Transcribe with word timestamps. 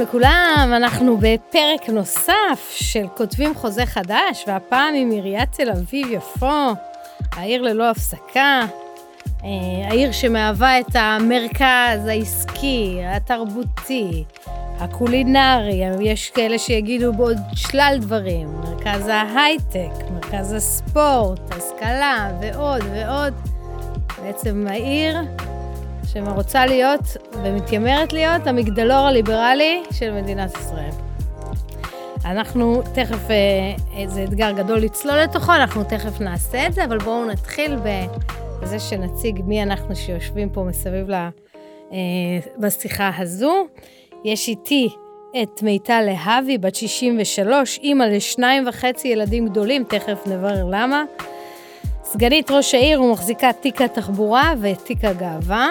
לכולם, 0.00 0.72
אנחנו 0.76 1.16
בפרק 1.16 1.88
נוסף 1.88 2.70
של 2.70 3.06
כותבים 3.16 3.54
חוזה 3.54 3.86
חדש, 3.86 4.44
והפעם 4.46 4.94
עם 4.94 5.10
עיריית 5.10 5.52
תל 5.52 5.70
אביב-יפו, 5.70 6.74
העיר 7.32 7.62
ללא 7.62 7.90
הפסקה, 7.90 8.62
אה, 9.44 9.48
העיר 9.88 10.12
שמהווה 10.12 10.80
את 10.80 10.94
המרכז 10.94 12.06
העסקי, 12.06 13.00
התרבותי, 13.04 14.24
הקולינרי, 14.78 15.82
יש 16.00 16.30
כאלה 16.30 16.58
שיגידו 16.58 17.12
בעוד 17.12 17.36
שלל 17.54 17.96
דברים, 18.00 18.48
מרכז 18.60 19.08
ההייטק, 19.08 20.10
מרכז 20.14 20.52
הספורט, 20.52 21.40
השכלה 21.50 22.30
ועוד 22.40 22.82
ועוד. 22.92 23.34
בעצם 24.22 24.66
העיר 24.70 25.16
שרוצה 26.12 26.66
להיות 26.66 27.00
ומתיימרת 27.32 28.12
להיות 28.12 28.46
המגדלור 28.46 28.96
הליברלי 28.98 29.82
של 29.92 30.10
מדינת 30.10 30.56
ישראל. 30.56 30.90
אנחנו 32.24 32.82
תכף, 32.94 33.28
זה 34.06 34.24
אתגר 34.24 34.50
גדול 34.50 34.78
לצלול 34.78 35.16
לתוכו, 35.16 35.52
אנחנו 35.52 35.84
תכף 35.84 36.20
נעשה 36.20 36.66
את 36.66 36.72
זה, 36.72 36.84
אבל 36.84 36.98
בואו 36.98 37.24
נתחיל 37.24 37.76
בזה 38.62 38.78
שנציג 38.78 39.40
מי 39.44 39.62
אנחנו 39.62 39.96
שיושבים 39.96 40.48
פה 40.48 40.62
מסביב 40.62 41.08
לה, 41.08 41.30
בשיחה 42.58 43.10
הזו. 43.18 43.66
יש 44.24 44.48
איתי 44.48 44.88
את 45.42 45.62
מיטל 45.62 46.00
להבי, 46.00 46.58
בת 46.58 46.74
63, 46.74 47.78
אימא 47.78 48.04
לשניים 48.04 48.68
וחצי 48.68 49.08
ילדים 49.08 49.48
גדולים, 49.48 49.84
תכף 49.84 50.26
נברר 50.26 50.64
למה. 50.70 51.04
סגנית 52.04 52.50
ראש 52.50 52.74
העיר 52.74 53.02
ומחזיקה 53.02 53.52
תיק 53.52 53.82
התחבורה 53.82 54.52
ותיק 54.60 55.04
הגאווה. 55.04 55.70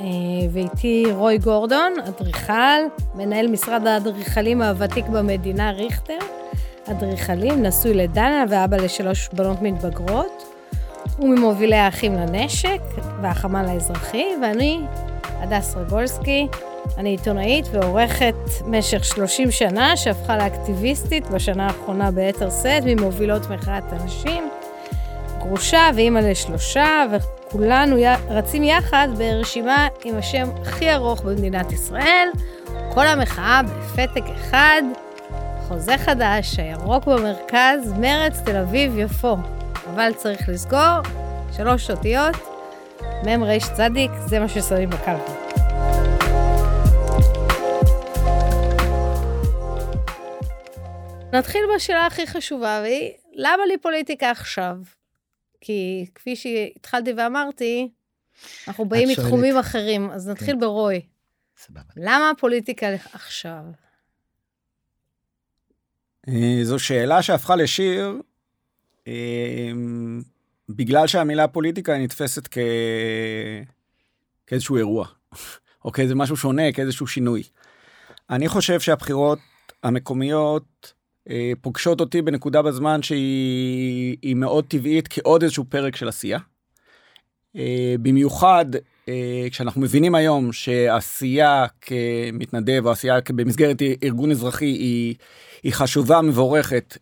אה, 0.00 0.04
ואיתי 0.52 1.04
רוי 1.14 1.38
גורדון, 1.38 1.94
אדריכל, 2.08 2.52
מנהל 3.14 3.46
משרד 3.46 3.86
האדריכלים 3.86 4.62
הוותיק 4.62 5.06
במדינה 5.06 5.70
ריכטר, 5.70 6.18
אדריכלים, 6.90 7.62
נשוי 7.62 7.94
לדנה 7.94 8.44
ואבא 8.48 8.76
לשלוש 8.76 9.28
בנות 9.32 9.62
מתבגרות. 9.62 10.44
הוא 11.16 11.28
ממובילי 11.28 11.76
האחים 11.76 12.14
לנשק 12.14 12.80
והחמ"ל 13.22 13.64
האזרחי, 13.68 14.26
ואני 14.42 14.80
הדס 15.24 15.76
רגולסקי, 15.76 16.46
אני 16.98 17.08
עיתונאית 17.08 17.64
ועורכת 17.72 18.34
משך 18.66 19.04
30 19.04 19.50
שנה, 19.50 19.96
שהפכה 19.96 20.36
לאקטיביסטית 20.36 21.30
בשנה 21.30 21.66
האחרונה 21.66 22.10
ביתר 22.10 22.50
שאת, 22.50 22.82
ממובילות 22.86 23.50
מחאת 23.50 23.84
הנשים, 23.92 24.50
גרושה 25.38 25.90
ואימא 25.94 26.18
לשלושה, 26.18 27.04
כולנו 27.52 27.96
רצים 28.28 28.64
יחד 28.64 29.08
ברשימה 29.18 29.88
עם 30.04 30.18
השם 30.18 30.48
הכי 30.62 30.94
ארוך 30.94 31.22
במדינת 31.22 31.72
ישראל, 31.72 32.28
כל 32.94 33.06
המחאה 33.06 33.60
בפתק 33.62 34.22
אחד, 34.34 34.82
חוזה 35.68 35.98
חדש, 35.98 36.58
הירוק 36.58 37.04
במרכז, 37.04 37.92
מרץ, 37.98 38.40
תל 38.44 38.56
אביב, 38.56 38.98
יפו. 38.98 39.36
אבל 39.94 40.12
צריך 40.16 40.48
לסגור, 40.48 41.00
שלוש 41.56 41.90
אותיות, 41.90 42.36
מ"ר 43.02 43.58
צדיק, 43.74 44.10
זה 44.26 44.40
מה 44.40 44.48
ששמים 44.48 44.90
בקלפי. 44.90 45.32
נתחיל 51.32 51.62
בשאלה 51.74 52.06
הכי 52.06 52.26
חשובה, 52.26 52.80
והיא, 52.82 53.10
למה 53.34 53.66
לי 53.66 53.78
פוליטיקה 53.78 54.30
עכשיו? 54.30 54.99
כי 55.60 56.06
כפי 56.14 56.36
שהתחלתי 56.36 57.12
ואמרתי, 57.16 57.88
אנחנו 58.68 58.84
באים 58.84 59.08
מתחומים 59.08 59.56
אחרים, 59.56 60.10
אז 60.10 60.28
נתחיל 60.28 60.54
כן. 60.54 60.60
ברוי. 60.60 61.00
סבבה. 61.56 61.80
למה 61.96 62.30
הפוליטיקה 62.30 62.86
עכשיו? 63.12 63.62
אה, 66.28 66.60
זו 66.62 66.78
שאלה 66.78 67.22
שהפכה 67.22 67.56
לשיר, 67.56 68.20
אה, 69.08 69.70
בגלל 70.68 71.06
שהמילה 71.06 71.48
פוליטיקה 71.48 71.98
נתפסת 71.98 72.48
כ... 72.50 72.58
כאיזשהו 74.46 74.76
אירוע, 74.76 75.06
או 75.84 75.92
כאיזה 75.92 76.14
משהו 76.14 76.36
שונה, 76.36 76.72
כאיזשהו 76.72 77.06
שינוי. 77.06 77.42
אני 78.30 78.48
חושב 78.48 78.80
שהבחירות 78.80 79.38
המקומיות 79.82 80.92
פוגשות 81.60 82.00
אותי 82.00 82.22
בנקודה 82.22 82.62
בזמן 82.62 83.02
שהיא 83.02 84.36
מאוד 84.36 84.64
טבעית 84.64 85.08
כעוד 85.10 85.42
איזשהו 85.42 85.64
פרק 85.68 85.96
של 85.96 86.08
עשייה. 86.08 86.38
אה, 87.56 87.94
במיוחד 88.02 88.64
אה, 89.08 89.46
כשאנחנו 89.50 89.80
מבינים 89.80 90.14
היום 90.14 90.52
שעשייה 90.52 91.66
כמתנדב 91.80 92.82
או 92.84 92.90
עשייה 92.90 93.18
במסגרת 93.28 93.82
ארגון 94.02 94.30
אזרחי 94.30 94.64
היא, 94.64 95.14
היא 95.62 95.72
חשובה, 95.72 96.20
מבורכת, 96.20 96.98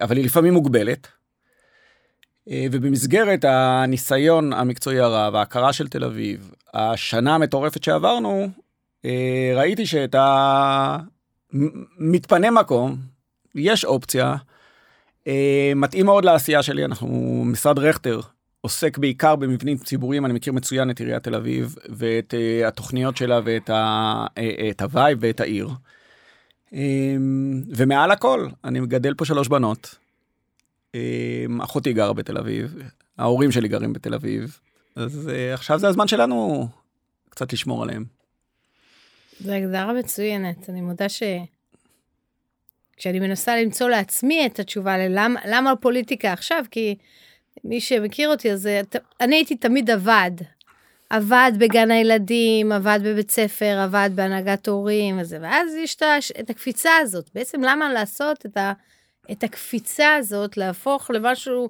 אבל 0.00 0.16
היא 0.16 0.24
לפעמים 0.24 0.54
מוגבלת. 0.54 1.08
ובמסגרת 2.72 3.44
הניסיון 3.44 4.52
המקצועי 4.52 5.00
הרב, 5.00 5.34
ההכרה 5.34 5.72
של 5.72 5.88
תל 5.88 6.04
אביב, 6.04 6.50
השנה 6.74 7.34
המטורפת 7.34 7.84
שעברנו, 7.84 8.48
ראיתי 9.54 9.86
שעתה 9.86 10.14
מתפנה 11.54 12.50
מקום 12.50 12.96
יש 13.54 13.84
אופציה, 13.84 14.34
אה, 15.26 15.72
מתאים 15.76 16.06
מאוד 16.06 16.24
לעשייה 16.24 16.62
שלי, 16.62 16.84
אנחנו, 16.84 17.42
משרד 17.46 17.78
רכטר 17.78 18.20
עוסק 18.60 18.98
בעיקר 18.98 19.36
במבנים 19.36 19.78
ציבוריים, 19.78 20.26
אני 20.26 20.34
מכיר 20.34 20.52
מצוין 20.52 20.90
את 20.90 21.00
עיריית 21.00 21.22
תל 21.22 21.34
אביב 21.34 21.74
ואת 21.88 22.34
אה, 22.34 22.68
התוכניות 22.68 23.16
שלה 23.16 23.40
ואת 23.44 23.70
ה, 23.70 24.26
אה, 24.38 24.68
את 24.70 24.82
ה 24.82 24.89
vibe 24.89 25.18
ואת 25.20 25.40
העיר. 25.40 25.68
אה, 26.74 27.16
ומעל 27.76 28.10
הכל, 28.10 28.48
אני 28.64 28.80
מגדל 28.80 29.14
פה 29.14 29.24
שלוש 29.24 29.48
בנות. 29.48 29.94
אה, 30.94 31.44
אחותי 31.60 31.92
גרה 31.92 32.12
בתל 32.12 32.38
אביב, 32.38 32.82
ההורים 33.18 33.52
שלי 33.52 33.68
גרים 33.68 33.92
בתל 33.92 34.14
אביב, 34.14 34.58
אז 34.96 35.30
אה, 35.32 35.54
עכשיו 35.54 35.78
זה 35.78 35.88
הזמן 35.88 36.08
שלנו 36.08 36.68
קצת 37.28 37.52
לשמור 37.52 37.82
עליהם. 37.82 38.04
זו 39.40 39.52
הגדרה 39.52 39.92
מצוינת, 39.92 40.70
אני 40.70 40.80
מודה 40.80 41.08
ש... 41.08 41.22
כשאני 43.00 43.20
מנסה 43.20 43.56
למצוא 43.56 43.88
לעצמי 43.88 44.46
את 44.46 44.58
התשובה 44.58 44.98
ללמה 44.98 45.40
למה 45.46 45.70
הפוליטיקה 45.70 46.32
עכשיו, 46.32 46.64
כי 46.70 46.96
מי 47.64 47.80
שמכיר 47.80 48.30
אותי, 48.30 48.52
אז 48.52 48.68
אני 49.20 49.36
הייתי 49.36 49.56
תמיד 49.56 49.90
עבד. 49.90 50.30
עבד 51.10 51.52
בגן 51.58 51.90
הילדים, 51.90 52.72
עבד 52.72 53.00
בבית 53.04 53.30
ספר, 53.30 53.78
עבד 53.84 54.10
בהנהגת 54.14 54.68
הורים 54.68 55.18
וזה, 55.20 55.38
ואז 55.42 55.74
יש 55.74 55.96
את 56.40 56.50
הקפיצה 56.50 56.90
הזאת. 56.96 57.30
בעצם 57.34 57.62
למה 57.64 57.92
לעשות 57.92 58.46
את, 58.46 58.56
ה, 58.56 58.72
את 59.32 59.44
הקפיצה 59.44 60.14
הזאת, 60.14 60.56
להפוך 60.56 61.10
למשהו 61.10 61.68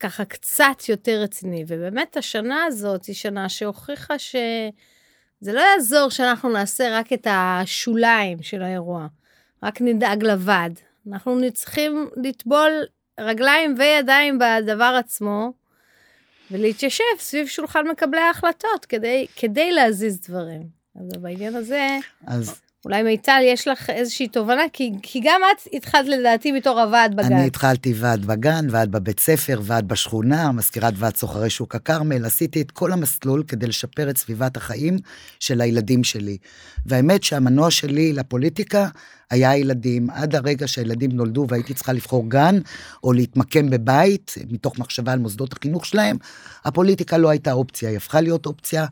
ככה 0.00 0.24
קצת 0.24 0.88
יותר 0.88 1.20
רציני. 1.22 1.64
ובאמת 1.68 2.16
השנה 2.16 2.64
הזאת 2.64 3.04
היא 3.04 3.14
שנה 3.14 3.48
שהוכיחה 3.48 4.18
שזה 4.18 5.52
לא 5.52 5.60
יעזור 5.60 6.10
שאנחנו 6.10 6.48
נעשה 6.48 6.98
רק 6.98 7.12
את 7.12 7.26
השוליים 7.30 8.42
של 8.42 8.62
האירוע. 8.62 9.06
רק 9.62 9.80
נדאג 9.80 10.24
לבד. 10.24 10.70
אנחנו 11.08 11.38
צריכים 11.54 12.10
לטבול 12.16 12.70
רגליים 13.20 13.74
וידיים 13.78 14.38
בדבר 14.38 14.96
עצמו, 14.98 15.52
ולהתיישב 16.50 17.04
סביב 17.18 17.46
שולחן 17.46 17.88
מקבלי 17.88 18.20
ההחלטות 18.20 18.84
כדי, 18.84 19.26
כדי 19.36 19.72
להזיז 19.72 20.20
דברים. 20.20 20.62
אז 21.00 21.22
בעניין 21.22 21.54
הזה, 21.56 21.98
אז... 22.26 22.60
אולי 22.84 23.02
מיטל, 23.02 23.40
יש 23.44 23.68
לך 23.68 23.90
איזושהי 23.90 24.28
תובנה? 24.28 24.62
כי, 24.72 24.92
כי 25.02 25.20
גם 25.24 25.40
את 25.52 25.74
התחלת 25.74 26.06
לדעתי 26.08 26.52
בתור 26.52 26.80
הוועד 26.80 27.16
בגן. 27.16 27.32
אני 27.32 27.46
התחלתי 27.46 27.94
ועד 27.96 28.24
בגן, 28.24 28.66
ועד 28.70 28.92
בבית 28.92 29.20
ספר, 29.20 29.60
ועד 29.62 29.88
בשכונה, 29.88 30.52
מזכירת 30.52 30.94
ועד 30.96 31.16
סוחרי 31.16 31.50
שוק 31.50 31.74
הכרמל, 31.74 32.24
עשיתי 32.24 32.60
את 32.60 32.70
כל 32.70 32.92
המסלול 32.92 33.42
כדי 33.48 33.66
לשפר 33.66 34.10
את 34.10 34.18
סביבת 34.18 34.56
החיים 34.56 34.96
של 35.40 35.60
הילדים 35.60 36.04
שלי. 36.04 36.38
והאמת 36.86 37.22
שהמנוע 37.22 37.70
שלי 37.70 38.12
לפוליטיקה 38.12 38.88
היה 39.30 39.50
הילדים, 39.50 40.10
עד 40.10 40.34
הרגע 40.34 40.68
שהילדים 40.68 41.12
נולדו 41.12 41.46
והייתי 41.48 41.74
צריכה 41.74 41.92
לבחור 41.92 42.28
גן, 42.28 42.58
או 43.04 43.12
להתמקם 43.12 43.70
בבית, 43.70 44.34
מתוך 44.50 44.78
מחשבה 44.78 45.12
על 45.12 45.18
מוסדות 45.18 45.52
החינוך 45.52 45.86
שלהם, 45.86 46.16
הפוליטיקה 46.64 47.18
לא 47.18 47.28
הייתה 47.28 47.52
אופציה, 47.52 47.88
היא 47.88 47.96
הפכה 47.96 48.20
להיות 48.20 48.46
אופציה 48.46 48.86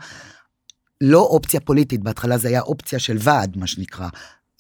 לא 1.01 1.21
אופציה 1.21 1.61
פוליטית, 1.61 2.01
בהתחלה 2.01 2.39
זה 2.39 2.49
היה 2.49 2.61
אופציה 2.61 2.99
של 2.99 3.17
ועד, 3.21 3.57
מה 3.57 3.67
שנקרא, 3.67 4.09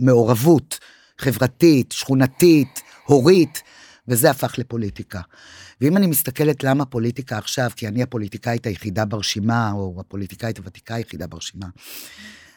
מעורבות 0.00 0.78
חברתית, 1.18 1.92
שכונתית, 1.92 2.82
הורית, 3.04 3.62
וזה 4.08 4.30
הפך 4.30 4.58
לפוליטיקה. 4.58 5.20
ואם 5.80 5.96
אני 5.96 6.06
מסתכלת 6.06 6.64
למה 6.64 6.84
פוליטיקה 6.84 7.38
עכשיו, 7.38 7.70
כי 7.76 7.88
אני 7.88 8.02
הפוליטיקאית 8.02 8.66
היחידה 8.66 9.04
ברשימה, 9.04 9.72
או 9.72 9.96
הפוליטיקאית 10.00 10.58
הוותיקה 10.58 10.94
היחידה 10.94 11.26
ברשימה, 11.26 11.66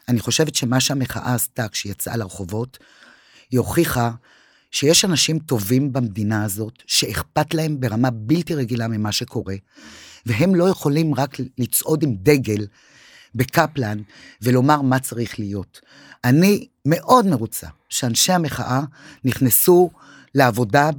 אני 0.07 0.19
חושבת 0.19 0.55
שמה 0.55 0.79
שהמחאה 0.79 1.35
עשתה 1.35 1.67
כשהיא 1.67 1.91
יצאה 1.91 2.17
לרחובות, 2.17 2.77
היא 3.51 3.59
הוכיחה 3.59 4.11
שיש 4.71 5.05
אנשים 5.05 5.39
טובים 5.39 5.93
במדינה 5.93 6.43
הזאת, 6.43 6.83
שאכפת 6.87 7.53
להם 7.53 7.79
ברמה 7.79 8.09
בלתי 8.09 8.55
רגילה 8.55 8.87
ממה 8.87 9.11
שקורה, 9.11 9.55
והם 10.25 10.55
לא 10.55 10.69
יכולים 10.69 11.15
רק 11.15 11.37
לצעוד 11.57 12.03
עם 12.03 12.15
דגל 12.15 12.65
בקפלן 13.35 14.01
ולומר 14.41 14.81
מה 14.81 14.99
צריך 14.99 15.39
להיות. 15.39 15.81
אני 16.23 16.67
מאוד 16.85 17.25
מרוצה 17.25 17.67
שאנשי 17.89 18.33
המחאה 18.33 18.81
נכנסו 19.23 19.89
לעבודה 20.35 20.89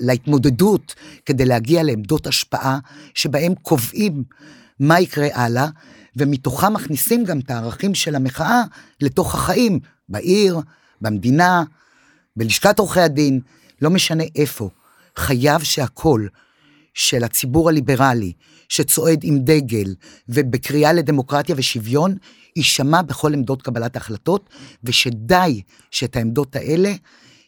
ולהתמודדות 0.00 0.94
כדי 1.26 1.44
להגיע 1.44 1.82
לעמדות 1.82 2.26
השפעה 2.26 2.78
שבהם 3.14 3.54
קובעים 3.62 4.24
מה 4.80 5.00
יקרה 5.00 5.28
הלאה, 5.32 5.68
ומתוכם 6.16 6.72
מכניסים 6.72 7.24
גם 7.24 7.38
את 7.38 7.50
הערכים 7.50 7.94
של 7.94 8.14
המחאה 8.14 8.62
לתוך 9.00 9.34
החיים, 9.34 9.80
בעיר, 10.08 10.60
במדינה, 11.00 11.64
בלשכת 12.36 12.78
עורכי 12.78 13.00
הדין, 13.00 13.40
לא 13.82 13.90
משנה 13.90 14.24
איפה. 14.36 14.70
חייב 15.16 15.62
שהקול 15.62 16.28
של 16.96 17.24
הציבור 17.24 17.68
הליברלי, 17.68 18.32
שצועד 18.68 19.20
עם 19.22 19.38
דגל 19.38 19.94
ובקריאה 20.28 20.92
לדמוקרטיה 20.92 21.54
ושוויון, 21.58 22.16
יישמע 22.56 23.02
בכל 23.02 23.34
עמדות 23.34 23.62
קבלת 23.62 23.96
ההחלטות, 23.96 24.50
ושדי 24.84 25.62
שאת 25.90 26.16
העמדות 26.16 26.56
האלה 26.56 26.92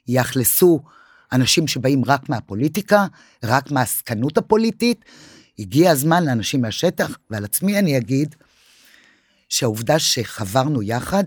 יאכלסו 0.08 0.80
אנשים 1.32 1.66
שבאים 1.66 2.04
רק 2.04 2.28
מהפוליטיקה, 2.28 3.06
רק 3.44 3.70
מהעסקנות 3.70 4.38
הפוליטית. 4.38 5.04
הגיע 5.58 5.90
הזמן 5.90 6.24
לאנשים 6.24 6.62
מהשטח, 6.62 7.18
ועל 7.30 7.44
עצמי 7.44 7.78
אני 7.78 7.98
אגיד 7.98 8.34
שהעובדה 9.48 9.98
שחברנו 9.98 10.82
יחד, 10.82 11.24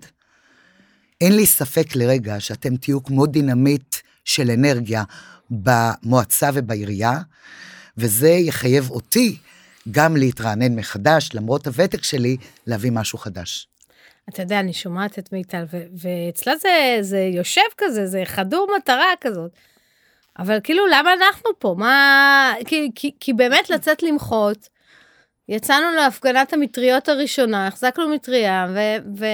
אין 1.21 1.35
לי 1.35 1.45
ספק 1.45 1.95
לרגע 1.95 2.39
שאתם 2.39 2.75
תהיו 2.75 3.03
כמו 3.03 3.25
דינמיט 3.25 3.95
של 4.25 4.51
אנרגיה 4.51 5.03
במועצה 5.49 6.49
ובעירייה, 6.53 7.19
וזה 7.97 8.29
יחייב 8.29 8.89
אותי 8.89 9.37
גם 9.91 10.17
להתרענן 10.17 10.75
מחדש, 10.75 11.29
למרות 11.33 11.67
הוותק 11.67 12.03
שלי, 12.03 12.37
להביא 12.67 12.91
משהו 12.91 13.17
חדש. 13.17 13.67
אתה 14.29 14.41
יודע, 14.41 14.59
אני 14.59 14.73
שומעת 14.73 15.19
את 15.19 15.33
מיטל, 15.33 15.63
ואצלה 15.97 16.55
זה, 16.55 16.97
זה 17.01 17.19
יושב 17.19 17.61
כזה, 17.77 18.05
זה 18.05 18.21
חדור 18.25 18.67
מטרה 18.77 19.13
כזאת. 19.21 19.51
אבל 20.39 20.59
כאילו, 20.63 20.87
למה 20.87 21.13
אנחנו 21.13 21.49
פה? 21.59 21.75
מה... 21.77 22.53
כי, 22.65 22.91
כי, 22.95 23.11
כי 23.19 23.33
באמת 23.33 23.69
לצאת 23.69 24.03
למחות, 24.03 24.69
יצאנו 25.49 25.91
להפגנת 25.95 26.53
המטריות 26.53 27.09
הראשונה, 27.09 27.67
החזקנו 27.67 28.09
מטריה, 28.09 28.67
ו, 28.73 28.79
ו, 29.17 29.25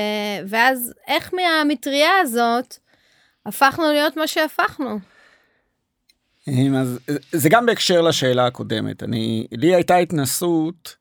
ואז 0.47 0.93
איך 1.07 1.33
מהמטריה 1.33 2.11
הזאת 2.21 2.77
הפכנו 3.45 3.91
להיות 3.91 4.17
מה 4.17 4.27
שהפכנו? 4.27 4.99
אז 6.75 6.99
זה 7.31 7.49
גם 7.49 7.65
בהקשר 7.65 8.01
לשאלה 8.01 8.45
הקודמת. 8.45 9.03
אני, 9.03 9.47
לי 9.51 9.75
הייתה 9.75 9.95
התנסות 9.95 10.95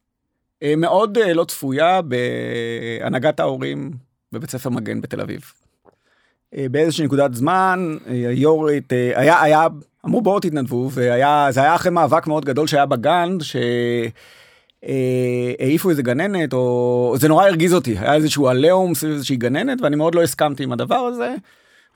אה, 0.62 0.76
מאוד 0.76 1.18
אה, 1.18 1.34
לא 1.34 1.44
צפויה 1.44 2.00
בהנהגת 2.02 3.40
ההורים 3.40 3.90
בבית 4.32 4.50
ספר 4.50 4.70
מגן 4.70 5.00
בתל 5.00 5.20
אביב. 5.20 5.40
אה, 6.56 6.66
באיזושהי 6.70 7.04
נקודת 7.04 7.34
זמן, 7.34 7.96
היו"רית, 8.06 8.92
היה, 9.14 9.42
היה, 9.42 9.66
אמרו 10.06 10.22
בואו 10.22 10.40
תתנדבו, 10.40 10.90
והיה, 10.92 11.48
זה 11.50 11.60
היה 11.60 11.74
אחרי 11.74 11.92
מאבק 11.92 12.26
מאוד 12.26 12.44
גדול 12.44 12.66
שהיה 12.66 12.86
בגן, 12.86 13.36
שהעיפו 14.82 15.90
איזה 15.90 16.02
גננת, 16.02 16.52
או 16.52 17.14
זה 17.18 17.28
נורא 17.28 17.46
הרגיז 17.46 17.74
אותי, 17.74 17.98
היה 17.98 18.14
איזשהו 18.14 18.48
עליהום 18.48 18.94
סביב 18.94 19.12
איזושהי 19.12 19.36
גננת, 19.36 19.82
ואני 19.82 19.96
מאוד 19.96 20.14
לא 20.14 20.22
הסכמתי 20.22 20.62
עם 20.62 20.72
הדבר 20.72 20.96
הזה, 20.96 21.34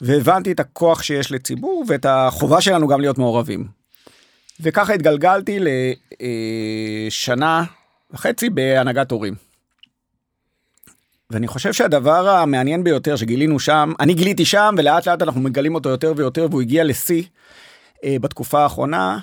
והבנתי 0.01 0.53
את 0.53 0.61
הכוח 0.61 1.03
שיש 1.03 1.33
לציבור 1.33 1.85
ואת 1.89 2.07
החובה 2.09 2.61
שלנו 2.61 2.89
גם 2.89 3.01
להיות 3.01 3.19
מעורבים. 3.19 3.67
וככה 4.61 4.93
התגלגלתי 4.93 5.59
לשנה 7.09 7.65
וחצי 8.11 8.51
בהנהגת 8.51 9.11
הורים. 9.11 9.35
ואני 11.31 11.49
חושב 11.49 11.73
שהדבר 11.73 12.29
המעניין 12.29 12.85
ביותר 12.85 13.17
שגילינו 13.17 13.61
שם, 13.61 13.93
אני 14.01 14.15
גיליתי 14.15 14.45
שם 14.45 14.75
ולאט 14.79 15.09
לאט 15.09 15.23
אנחנו 15.23 15.41
מגלים 15.41 15.75
אותו 15.75 15.89
יותר 15.89 16.13
ויותר 16.17 16.47
והוא 16.51 16.63
הגיע 16.63 16.85
לשיא 16.85 17.23
אה, 18.05 18.17
בתקופה 18.21 18.63
האחרונה, 18.63 19.19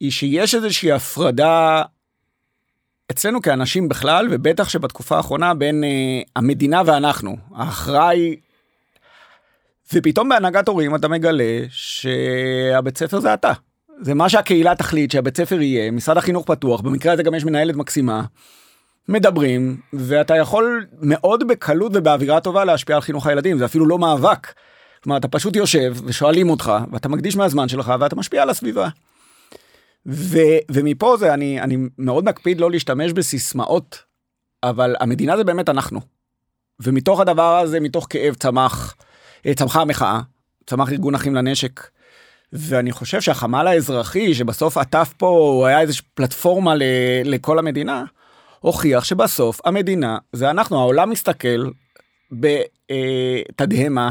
היא 0.00 0.10
שיש 0.10 0.54
איזושהי 0.54 0.92
הפרדה 0.92 1.82
אצלנו 3.10 3.42
כאנשים 3.42 3.88
בכלל 3.88 4.28
ובטח 4.30 4.68
שבתקופה 4.68 5.16
האחרונה 5.16 5.54
בין 5.54 5.84
אה, 5.84 6.20
המדינה 6.36 6.82
ואנחנו, 6.86 7.36
האחראי. 7.54 8.36
ופתאום 9.94 10.28
בהנהגת 10.28 10.68
הורים 10.68 10.94
אתה 10.94 11.08
מגלה 11.08 11.58
שהבית 11.68 12.98
ספר 12.98 13.20
זה 13.20 13.34
אתה. 13.34 13.52
זה 14.00 14.14
מה 14.14 14.28
שהקהילה 14.28 14.74
תחליט 14.74 15.10
שהבית 15.10 15.36
ספר 15.36 15.60
יהיה, 15.60 15.90
משרד 15.90 16.16
החינוך 16.16 16.46
פתוח, 16.46 16.80
במקרה 16.80 17.12
הזה 17.12 17.22
גם 17.22 17.34
יש 17.34 17.44
מנהלת 17.44 17.76
מקסימה. 17.76 18.22
מדברים 19.08 19.76
ואתה 19.92 20.36
יכול 20.36 20.86
מאוד 21.00 21.48
בקלות 21.48 21.92
ובאווירה 21.94 22.40
טובה 22.40 22.64
להשפיע 22.64 22.96
על 22.96 23.02
חינוך 23.02 23.26
הילדים 23.26 23.58
זה 23.58 23.64
אפילו 23.64 23.86
לא 23.86 23.98
מאבק. 23.98 24.52
כלומר 25.02 25.16
אתה 25.16 25.28
פשוט 25.28 25.56
יושב 25.56 25.94
ושואלים 26.04 26.50
אותך 26.50 26.72
ואתה 26.92 27.08
מקדיש 27.08 27.36
מהזמן 27.36 27.68
שלך 27.68 27.92
ואתה 28.00 28.16
משפיע 28.16 28.42
על 28.42 28.50
הסביבה. 28.50 28.88
ו, 30.06 30.38
ומפה 30.70 31.16
זה 31.16 31.34
אני 31.34 31.60
אני 31.60 31.76
מאוד 31.98 32.24
מקפיד 32.24 32.60
לא 32.60 32.70
להשתמש 32.70 33.12
בסיסמאות 33.12 34.02
אבל 34.62 34.96
המדינה 35.00 35.36
זה 35.36 35.44
באמת 35.44 35.68
אנחנו. 35.68 36.00
ומתוך 36.80 37.20
הדבר 37.20 37.58
הזה 37.58 37.80
מתוך 37.80 38.06
כאב 38.10 38.34
צמח 38.34 38.94
צמחה 39.52 39.80
המחאה 39.80 40.20
צמח 40.66 40.92
ארגון 40.92 41.14
אחים 41.14 41.34
לנשק 41.34 41.88
ואני 42.52 42.92
חושב 42.92 43.20
שהחמ"ל 43.20 43.66
האזרחי 43.66 44.34
שבסוף 44.34 44.76
עטף 44.76 45.14
פה 45.16 45.28
הוא 45.28 45.66
היה 45.66 45.80
איזושהי 45.80 46.04
פלטפורמה 46.14 46.74
ל, 46.74 46.82
לכל 47.24 47.58
המדינה, 47.58 48.04
הוכיח 48.60 49.04
שבסוף 49.04 49.60
המדינה 49.64 50.18
זה 50.32 50.50
אנחנו 50.50 50.78
העולם 50.78 51.10
מסתכל 51.10 51.70
בתדהמה 52.32 54.10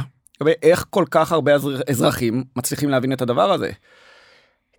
איך 0.63 0.85
כל 0.89 1.05
כך 1.11 1.31
הרבה 1.31 1.51
אזרחים 1.89 2.43
מצליחים 2.55 2.89
להבין 2.89 3.13
את 3.13 3.21
הדבר 3.21 3.51
הזה. 3.51 3.71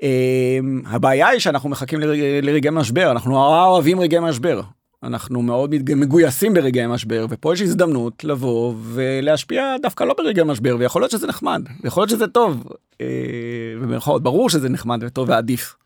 אמ, 0.02 0.82
הבעיה 0.86 1.28
היא 1.28 1.40
שאנחנו 1.40 1.68
מחכים 1.68 2.00
לרגעי 2.42 2.70
משבר 2.70 3.10
אנחנו 3.10 3.36
אוהבים 3.66 4.00
רגעי 4.00 4.20
משבר 4.20 4.60
אנחנו 5.04 5.42
מאוד 5.42 5.74
מגויסים 5.96 6.54
ברגעי 6.54 6.86
משבר 6.86 7.26
ופה 7.30 7.52
יש 7.52 7.60
הזדמנות 7.60 8.24
לבוא 8.24 8.74
ולהשפיע 8.82 9.76
דווקא 9.82 10.04
לא 10.04 10.14
ברגעי 10.18 10.44
משבר 10.44 10.76
ויכול 10.78 11.02
להיות 11.02 11.10
שזה 11.10 11.26
נחמד 11.26 11.62
ויכול 11.82 12.00
להיות 12.00 12.10
שזה 12.10 12.26
טוב 12.26 12.64
אה, 13.00 13.06
במירכאות 13.82 14.22
ברור 14.22 14.50
שזה 14.50 14.68
נחמד 14.68 14.98
וטוב 15.02 15.28
ועדיף. 15.28 15.76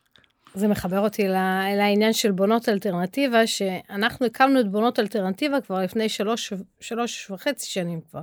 זה 0.54 0.68
מחבר 0.68 1.00
אותי 1.00 1.28
לעניין 1.76 2.12
של 2.12 2.32
בונות 2.32 2.68
אלטרנטיבה 2.68 3.46
שאנחנו 3.46 4.26
הקמנו 4.26 4.60
את 4.60 4.70
בונות 4.70 4.98
אלטרנטיבה 4.98 5.60
כבר 5.60 5.82
לפני 5.82 6.08
שלוש, 6.08 6.52
שלוש 6.80 7.30
וחצי 7.30 7.66
שנים 7.66 8.00
כבר. 8.10 8.20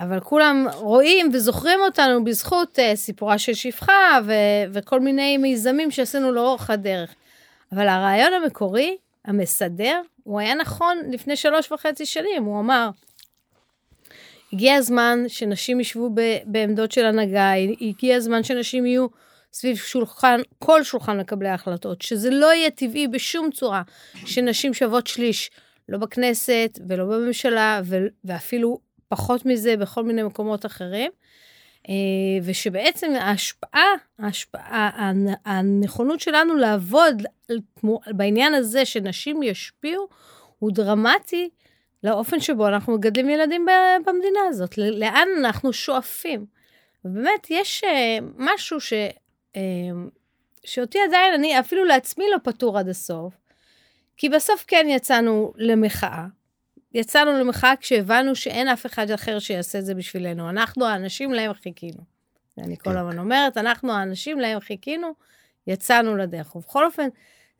אבל 0.00 0.20
כולם 0.20 0.66
רואים 0.74 1.30
וזוכרים 1.32 1.78
אותנו 1.80 2.24
בזכות 2.24 2.78
uh, 2.78 2.96
סיפורה 2.96 3.38
של 3.38 3.54
שפחה 3.54 4.18
ו- 4.26 4.72
וכל 4.72 5.00
מיני 5.00 5.38
מיזמים 5.38 5.90
שעשינו 5.90 6.32
לאורך 6.32 6.70
הדרך. 6.70 7.14
אבל 7.72 7.88
הרעיון 7.88 8.32
המקורי 8.32 8.96
המסדר, 9.24 10.00
הוא 10.22 10.40
היה 10.40 10.54
נכון 10.54 10.98
לפני 11.10 11.36
שלוש 11.36 11.72
וחצי 11.72 12.06
שנים, 12.06 12.44
הוא 12.44 12.60
אמר, 12.60 12.90
הגיע 14.52 14.74
הזמן 14.74 15.18
שנשים 15.28 15.80
ישבו 15.80 16.10
ב- 16.14 16.38
בעמדות 16.44 16.92
של 16.92 17.04
הנהגה, 17.04 17.52
הגיע 17.80 18.16
הזמן 18.16 18.42
שנשים 18.42 18.86
יהיו 18.86 19.06
סביב 19.52 19.76
שולחן, 19.76 20.40
כל 20.58 20.82
שולחן 20.84 21.20
מקבלי 21.20 21.48
ההחלטות, 21.48 22.02
שזה 22.02 22.30
לא 22.30 22.54
יהיה 22.54 22.70
טבעי 22.70 23.08
בשום 23.08 23.50
צורה 23.50 23.82
שנשים 24.14 24.74
שוות 24.74 25.06
שליש, 25.06 25.50
לא 25.88 25.98
בכנסת 25.98 26.78
ולא 26.88 27.04
בממשלה, 27.04 27.80
ו- 27.84 28.06
ואפילו 28.24 28.78
פחות 29.08 29.46
מזה 29.46 29.76
בכל 29.76 30.04
מיני 30.04 30.22
מקומות 30.22 30.66
אחרים. 30.66 31.12
אה, 31.88 31.94
ושבעצם 32.42 33.12
ההשפעה, 33.20 33.88
ההשפעה, 34.18 35.10
הנכונות 35.44 36.20
שלנו 36.20 36.56
לעבוד 36.56 37.22
בעניין 38.06 38.54
הזה 38.54 38.84
שנשים 38.84 39.42
ישפיעו, 39.42 40.08
הוא 40.58 40.72
דרמטי 40.72 41.48
לאופן 42.04 42.40
שבו 42.40 42.68
אנחנו 42.68 42.94
מגדלים 42.94 43.30
ילדים 43.30 43.66
במדינה 44.06 44.40
הזאת, 44.48 44.78
לאן 44.78 45.28
אנחנו 45.38 45.72
שואפים. 45.72 46.46
ובאמת, 47.04 47.46
יש 47.50 47.84
אה, 47.84 48.18
משהו 48.36 48.80
ש, 48.80 48.92
אה, 49.56 49.60
שאותי 50.64 50.98
עדיין, 51.08 51.34
אני 51.34 51.60
אפילו 51.60 51.84
לעצמי 51.84 52.24
לא 52.32 52.36
פתור 52.42 52.78
עד 52.78 52.88
הסוף, 52.88 53.34
כי 54.16 54.28
בסוף 54.28 54.64
כן 54.66 54.86
יצאנו 54.88 55.52
למחאה, 55.56 56.26
יצאנו 56.94 57.32
למחאה 57.32 57.74
כשהבנו 57.80 58.34
שאין 58.34 58.68
אף 58.68 58.86
אחד 58.86 59.10
אחר 59.10 59.38
שיעשה 59.38 59.78
את 59.78 59.84
זה 59.84 59.94
בשבילנו. 59.94 60.50
אנחנו 60.50 60.86
האנשים 60.86 61.32
להם 61.32 61.52
חיכינו. 61.52 62.12
אני 62.58 62.76
כל 62.78 62.90
כן. 62.90 62.96
הזמן 62.96 63.18
אומרת, 63.18 63.56
אנחנו 63.56 63.92
האנשים 63.92 64.40
להם 64.40 64.60
חיכינו, 64.60 65.14
יצאנו 65.66 66.16
לדרך. 66.16 66.56
ובכל 66.56 66.84
אופן, 66.84 67.08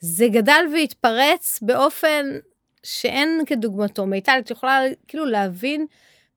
זה 0.00 0.26
גדל 0.32 0.64
והתפרץ 0.72 1.58
באופן 1.62 2.26
שאין 2.82 3.40
כדוגמתו. 3.46 4.06
מיטל, 4.06 4.38
את 4.44 4.50
יכולה 4.50 4.80
כאילו 5.08 5.26
להבין 5.26 5.86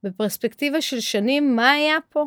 בפרספקטיבה 0.04 0.82
של 0.82 1.00
שנים 1.00 1.56
מה 1.56 1.72
היה 1.72 1.98
פה? 2.10 2.26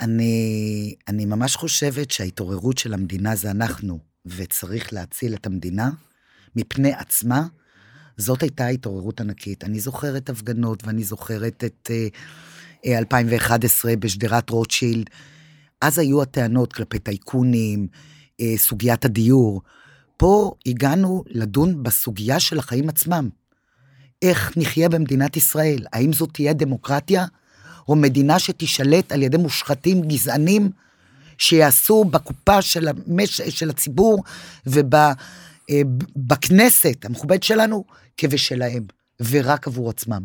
אני, 0.00 0.94
אני 1.08 1.24
ממש 1.24 1.56
חושבת 1.56 2.10
שההתעוררות 2.10 2.78
של 2.78 2.94
המדינה 2.94 3.36
זה 3.36 3.50
אנחנו, 3.50 3.98
וצריך 4.26 4.92
להציל 4.92 5.34
את 5.34 5.46
המדינה 5.46 5.90
מפני 6.56 6.92
עצמה, 6.92 7.42
זאת 8.16 8.42
הייתה 8.42 8.66
התעוררות 8.66 9.20
ענקית. 9.20 9.64
אני 9.64 9.80
זוכרת 9.80 10.30
הפגנות, 10.30 10.86
ואני 10.86 11.04
זוכרת 11.04 11.64
את 11.64 11.90
uh, 12.84 12.88
2011 12.88 13.96
בשדרת 13.98 14.50
רוטשילד. 14.50 15.10
אז 15.80 15.98
היו 15.98 16.22
הטענות 16.22 16.72
כלפי 16.72 16.98
טייקונים, 16.98 17.86
uh, 18.40 18.44
סוגיית 18.56 19.04
הדיור. 19.04 19.62
פה 20.16 20.52
הגענו 20.66 21.24
לדון 21.26 21.82
בסוגיה 21.82 22.40
של 22.40 22.58
החיים 22.58 22.88
עצמם. 22.88 23.28
איך 24.22 24.52
נחיה 24.56 24.88
במדינת 24.88 25.36
ישראל? 25.36 25.86
האם 25.92 26.12
זאת 26.12 26.30
תהיה 26.32 26.52
דמוקרטיה, 26.52 27.26
או 27.88 27.96
מדינה 27.96 28.38
שתישלט 28.38 29.12
על 29.12 29.22
ידי 29.22 29.36
מושחתים 29.36 30.02
גזענים, 30.02 30.70
שיעשו 31.38 32.04
בקופה 32.04 32.62
של, 32.62 32.88
המש... 32.88 33.40
של 33.40 33.70
הציבור 33.70 34.24
ובכנסת 34.66 35.20
אה, 35.70 35.82
המכובדת 37.04 37.42
שלנו 37.42 37.84
כבשלהם, 38.16 38.86
ורק 39.20 39.66
עבור 39.66 39.90
עצמם. 39.90 40.24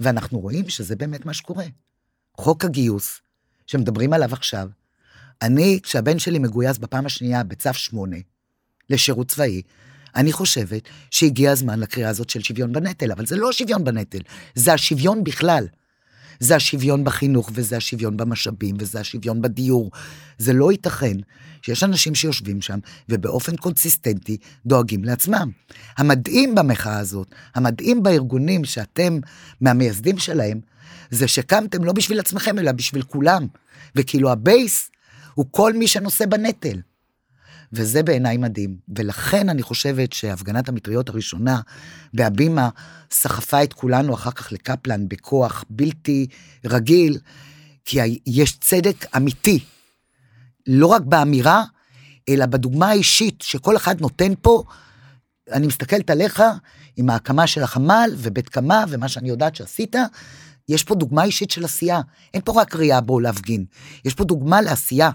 ואנחנו 0.00 0.38
רואים 0.40 0.68
שזה 0.68 0.96
באמת 0.96 1.26
מה 1.26 1.34
שקורה. 1.34 1.64
חוק 2.36 2.64
הגיוס, 2.64 3.20
שמדברים 3.66 4.12
עליו 4.12 4.32
עכשיו, 4.32 4.68
אני, 5.42 5.80
כשהבן 5.82 6.18
שלי 6.18 6.38
מגויס 6.38 6.78
בפעם 6.78 7.06
השנייה 7.06 7.44
בצו 7.44 7.74
8 7.74 8.16
לשירות 8.90 9.28
צבאי, 9.28 9.62
אני 10.16 10.32
חושבת 10.32 10.82
שהגיע 11.10 11.52
הזמן 11.52 11.80
לקריאה 11.80 12.08
הזאת 12.08 12.30
של 12.30 12.40
שוויון 12.40 12.72
בנטל, 12.72 13.12
אבל 13.12 13.26
זה 13.26 13.36
לא 13.36 13.52
שוויון 13.52 13.84
בנטל, 13.84 14.18
זה 14.54 14.72
השוויון 14.72 15.24
בכלל. 15.24 15.66
זה 16.40 16.56
השוויון 16.56 17.04
בחינוך, 17.04 17.50
וזה 17.54 17.76
השוויון 17.76 18.16
במשאבים, 18.16 18.76
וזה 18.78 19.00
השוויון 19.00 19.42
בדיור. 19.42 19.90
זה 20.38 20.52
לא 20.52 20.72
ייתכן 20.72 21.16
שיש 21.62 21.84
אנשים 21.84 22.14
שיושבים 22.14 22.60
שם 22.60 22.78
ובאופן 23.08 23.56
קונסיסטנטי 23.56 24.36
דואגים 24.66 25.04
לעצמם. 25.04 25.50
המדהים 25.98 26.54
במחאה 26.54 26.98
הזאת, 26.98 27.34
המדהים 27.54 28.02
בארגונים 28.02 28.64
שאתם 28.64 29.18
מהמייסדים 29.60 30.18
שלהם, 30.18 30.60
זה 31.10 31.28
שקמתם 31.28 31.84
לא 31.84 31.92
בשביל 31.92 32.20
עצמכם, 32.20 32.58
אלא 32.58 32.72
בשביל 32.72 33.02
כולם. 33.02 33.46
וכאילו 33.96 34.32
ה 34.32 34.44
base 34.44 34.90
הוא 35.34 35.46
כל 35.50 35.72
מי 35.72 35.86
שנושא 35.86 36.26
בנטל. 36.26 36.80
וזה 37.72 38.02
בעיניי 38.02 38.36
מדהים. 38.36 38.76
ולכן 38.96 39.48
אני 39.48 39.62
חושבת 39.62 40.12
שהפגנת 40.12 40.68
המטריות 40.68 41.08
הראשונה 41.08 41.60
בהבימה 42.14 42.68
סחפה 43.10 43.62
את 43.62 43.72
כולנו 43.72 44.14
אחר 44.14 44.30
כך 44.30 44.52
לקפלן 44.52 45.08
בכוח 45.08 45.64
בלתי 45.70 46.26
רגיל, 46.64 47.18
כי 47.84 48.20
יש 48.26 48.58
צדק 48.58 49.06
אמיתי, 49.16 49.58
לא 50.66 50.86
רק 50.86 51.02
באמירה, 51.02 51.64
אלא 52.28 52.46
בדוגמה 52.46 52.88
האישית 52.88 53.42
שכל 53.42 53.76
אחד 53.76 54.00
נותן 54.00 54.32
פה. 54.42 54.64
אני 55.52 55.66
מסתכלת 55.66 56.10
עליך 56.10 56.42
עם 56.96 57.10
ההקמה 57.10 57.46
של 57.46 57.62
החמ"ל 57.62 58.10
ובית 58.16 58.48
קמה 58.48 58.84
ומה 58.88 59.08
שאני 59.08 59.28
יודעת 59.28 59.56
שעשית, 59.56 59.96
יש 60.68 60.84
פה 60.84 60.94
דוגמה 60.94 61.24
אישית 61.24 61.50
של 61.50 61.64
עשייה. 61.64 62.00
אין 62.34 62.42
פה 62.44 62.60
רק 62.60 62.76
ראייה 62.76 63.00
בו 63.00 63.20
להפגין, 63.20 63.64
יש 64.04 64.14
פה 64.14 64.24
דוגמה 64.24 64.60
לעשייה. 64.60 65.10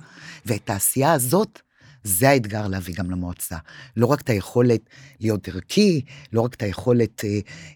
ואת 0.46 0.70
העשייה 0.70 1.14
הזאת 1.14 1.60
זה 2.06 2.30
האתגר 2.30 2.68
להביא 2.68 2.96
גם 2.98 3.12
למועצה. 3.12 3.58
לא 3.98 4.06
רק 4.06 4.22
את 4.22 4.30
היכולת 4.30 4.82
להיות 5.20 5.48
ערכי, 5.48 6.02
לא 6.34 6.42
רק 6.42 6.54
את 6.54 6.62
היכולת 6.62 7.26
אה, 7.26 7.30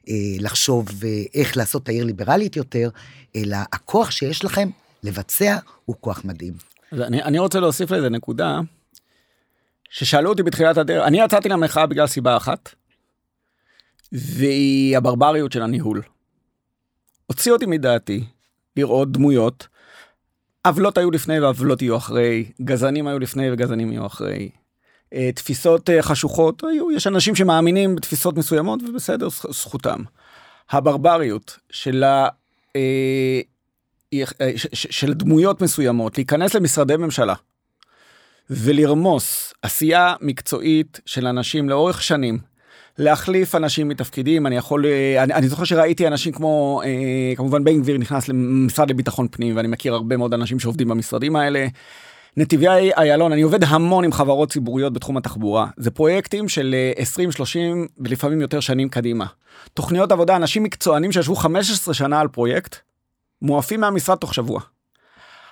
אה, 0.10 0.14
לחשוב 0.40 0.90
אה, 1.04 1.24
איך 1.34 1.58
לעשות 1.58 1.84
את 1.84 1.90
העיר 1.90 2.04
ליברלית 2.06 2.56
יותר, 2.56 2.90
אלא 3.36 3.58
הכוח 3.74 4.12
שיש 4.12 4.46
לכם 4.46 4.70
לבצע 5.04 5.58
הוא 5.86 5.96
כוח 6.00 6.26
מדהים. 6.26 6.54
אני, 6.94 7.24
אני 7.24 7.40
רוצה 7.40 7.60
להוסיף 7.60 7.92
לזה 7.92 8.10
נקודה, 8.10 8.60
ששאלו 9.90 10.30
אותי 10.30 10.44
בתחילת 10.44 10.78
הדרך, 10.78 11.08
אני 11.08 11.22
יצאתי 11.22 11.50
למחאה 11.50 11.86
בגלל 11.86 12.08
סיבה 12.08 12.38
אחת, 12.38 12.70
והיא 14.12 14.98
הברבריות 14.98 15.52
של 15.52 15.62
הניהול. 15.62 16.02
הוציא 17.26 17.52
אותי 17.52 17.66
מדעתי 17.66 18.24
לראות 18.78 19.12
דמויות 19.12 19.68
עוולות 20.70 20.98
היו 20.98 21.12
לפני 21.12 21.40
ועוולות 21.40 21.82
יהיו 21.82 21.98
אחרי, 21.98 22.46
גזענים 22.62 23.08
היו 23.08 23.20
לפני 23.20 23.52
וגזענים 23.52 23.92
יהיו 23.92 24.06
אחרי. 24.06 24.50
אה, 25.14 25.30
תפיסות 25.36 25.90
אה, 25.90 26.02
חשוכות 26.02 26.64
היו, 26.64 26.92
יש 26.92 27.08
אנשים 27.08 27.36
שמאמינים 27.36 27.96
בתפיסות 27.96 28.38
מסוימות 28.38 28.80
ובסדר, 28.84 29.28
זכותם. 29.30 30.02
הברבריות 30.70 31.58
של, 31.70 32.04
ה, 32.04 32.28
אה, 32.76 33.42
של 34.74 35.14
דמויות 35.14 35.62
מסוימות, 35.62 36.18
להיכנס 36.18 36.54
למשרדי 36.54 36.96
ממשלה 36.98 37.34
ולרמוס 38.50 39.54
עשייה 39.62 40.16
מקצועית 40.22 41.00
של 41.06 41.28
אנשים 41.28 41.70
לאורך 41.70 42.04
שנים, 42.04 42.40
להחליף 43.00 43.56
אנשים 43.56 43.88
מתפקידים, 43.88 44.48
אני 44.48 44.56
יכול, 44.56 44.86
אה, 44.86 45.24
אני, 45.24 45.34
אני 45.34 45.48
זוכר 45.48 45.64
שראיתי 45.64 46.08
אנשים 46.08 46.34
כמו, 46.34 46.82
אה, 46.86 47.36
כמובן 47.36 47.64
בן 47.64 47.82
גביר 47.82 47.98
נכנס 47.98 48.28
למשרד 48.28 48.90
לביטחון 48.90 49.28
פנים, 49.32 49.58
ואני 49.58 49.68
מכיר 49.68 49.94
הרבה 49.94 50.18
מאוד 50.18 50.34
אנשים 50.34 50.60
שעובדים 50.60 50.88
במשרדים 50.88 51.36
האלה. 51.36 51.68
נתיבי 52.38 52.68
איילון, 52.98 53.32
אני 53.32 53.42
עובד 53.42 53.64
המון 53.64 54.04
עם 54.04 54.12
חברות 54.12 54.52
ציבוריות 54.52 54.94
בתחום 54.94 55.18
התחבורה. 55.18 55.68
זה 55.78 55.92
פרויקטים 55.92 56.50
של 56.50 56.76
20, 56.96 57.30
אה, 57.30 57.34
30 57.34 57.88
ולפעמים 57.98 58.42
יותר 58.42 58.60
שנים 58.60 58.90
קדימה. 58.90 59.26
תוכניות 59.74 60.12
עבודה, 60.12 60.36
אנשים 60.36 60.64
מקצוענים 60.64 61.12
שישבו 61.12 61.36
15 61.36 61.94
שנה 61.94 62.20
על 62.20 62.28
פרויקט, 62.28 62.76
מועפים 63.42 63.82
מהמשרד 63.82 64.18
תוך 64.18 64.34
שבוע. 64.34 64.62